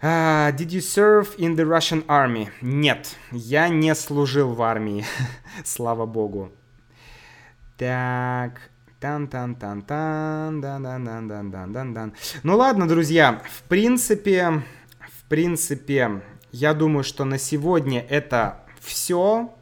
[0.01, 2.49] Uh, did you serve in the Russian army?
[2.61, 5.05] Нет, я не служил в армии,
[5.63, 6.51] слава богу.
[7.77, 13.43] Так, тан тан тан тан дан дан дан дан дан дан дан Ну ладно, друзья,
[13.47, 14.63] в принципе,
[14.99, 19.53] в принципе, я думаю, что на сегодня это все.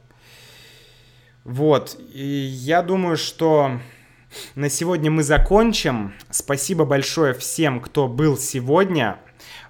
[1.43, 3.79] Вот, и я думаю, что
[4.55, 6.13] на сегодня мы закончим.
[6.29, 9.19] Спасибо большое всем, кто был сегодня.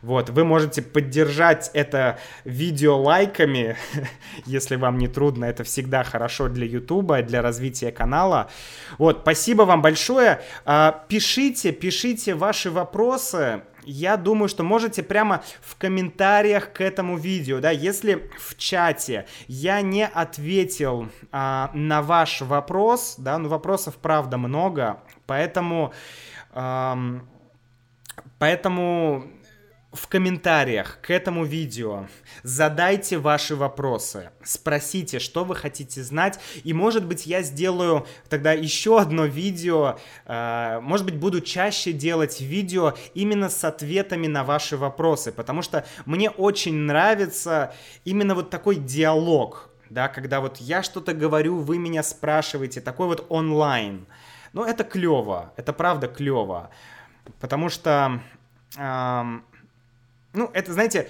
[0.01, 3.75] Вот, вы можете поддержать это видео лайками,
[4.45, 8.49] если вам не трудно, это всегда хорошо для Ютуба, для развития канала.
[8.97, 10.41] Вот, спасибо вам большое.
[10.65, 17.59] А, пишите, пишите ваши вопросы, я думаю, что можете прямо в комментариях к этому видео,
[17.59, 24.37] да, если в чате я не ответил а, на ваш вопрос, да, ну вопросов правда
[24.37, 25.93] много, поэтому,
[26.51, 26.97] а,
[28.37, 29.25] поэтому
[29.91, 32.07] в комментариях к этому видео
[32.43, 38.99] задайте ваши вопросы, спросите, что вы хотите знать, и, может быть, я сделаю тогда еще
[38.99, 45.31] одно видео, э, может быть, буду чаще делать видео именно с ответами на ваши вопросы,
[45.31, 47.73] потому что мне очень нравится
[48.05, 53.25] именно вот такой диалог, да, когда вот я что-то говорю, вы меня спрашиваете, такой вот
[53.29, 54.05] онлайн.
[54.53, 56.69] Ну, это клево, это правда клево,
[57.39, 58.19] потому что,
[58.77, 59.43] эм,
[60.33, 61.09] ну, это, знаете,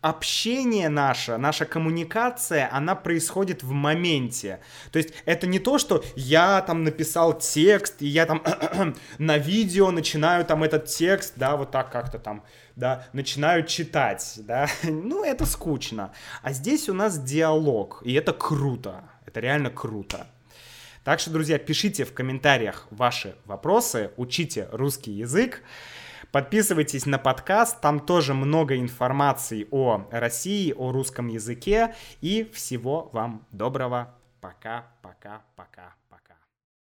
[0.00, 4.60] общение наше, наша коммуникация, она происходит в моменте.
[4.92, 8.42] То есть это не то, что я там написал текст, и я там
[9.18, 12.44] на видео начинаю там этот текст, да, вот так как-то там,
[12.76, 14.68] да, начинаю читать, да.
[14.82, 16.12] Ну, это скучно.
[16.42, 19.04] А здесь у нас диалог, и это круто.
[19.26, 20.26] Это реально круто.
[21.04, 25.62] Так что, друзья, пишите в комментариях ваши вопросы, учите русский язык.
[26.32, 31.94] Подписывайтесь на подкаст, там тоже много информации о России, о русском языке.
[32.20, 34.14] И всего вам доброго.
[34.40, 35.99] Пока, пока, пока.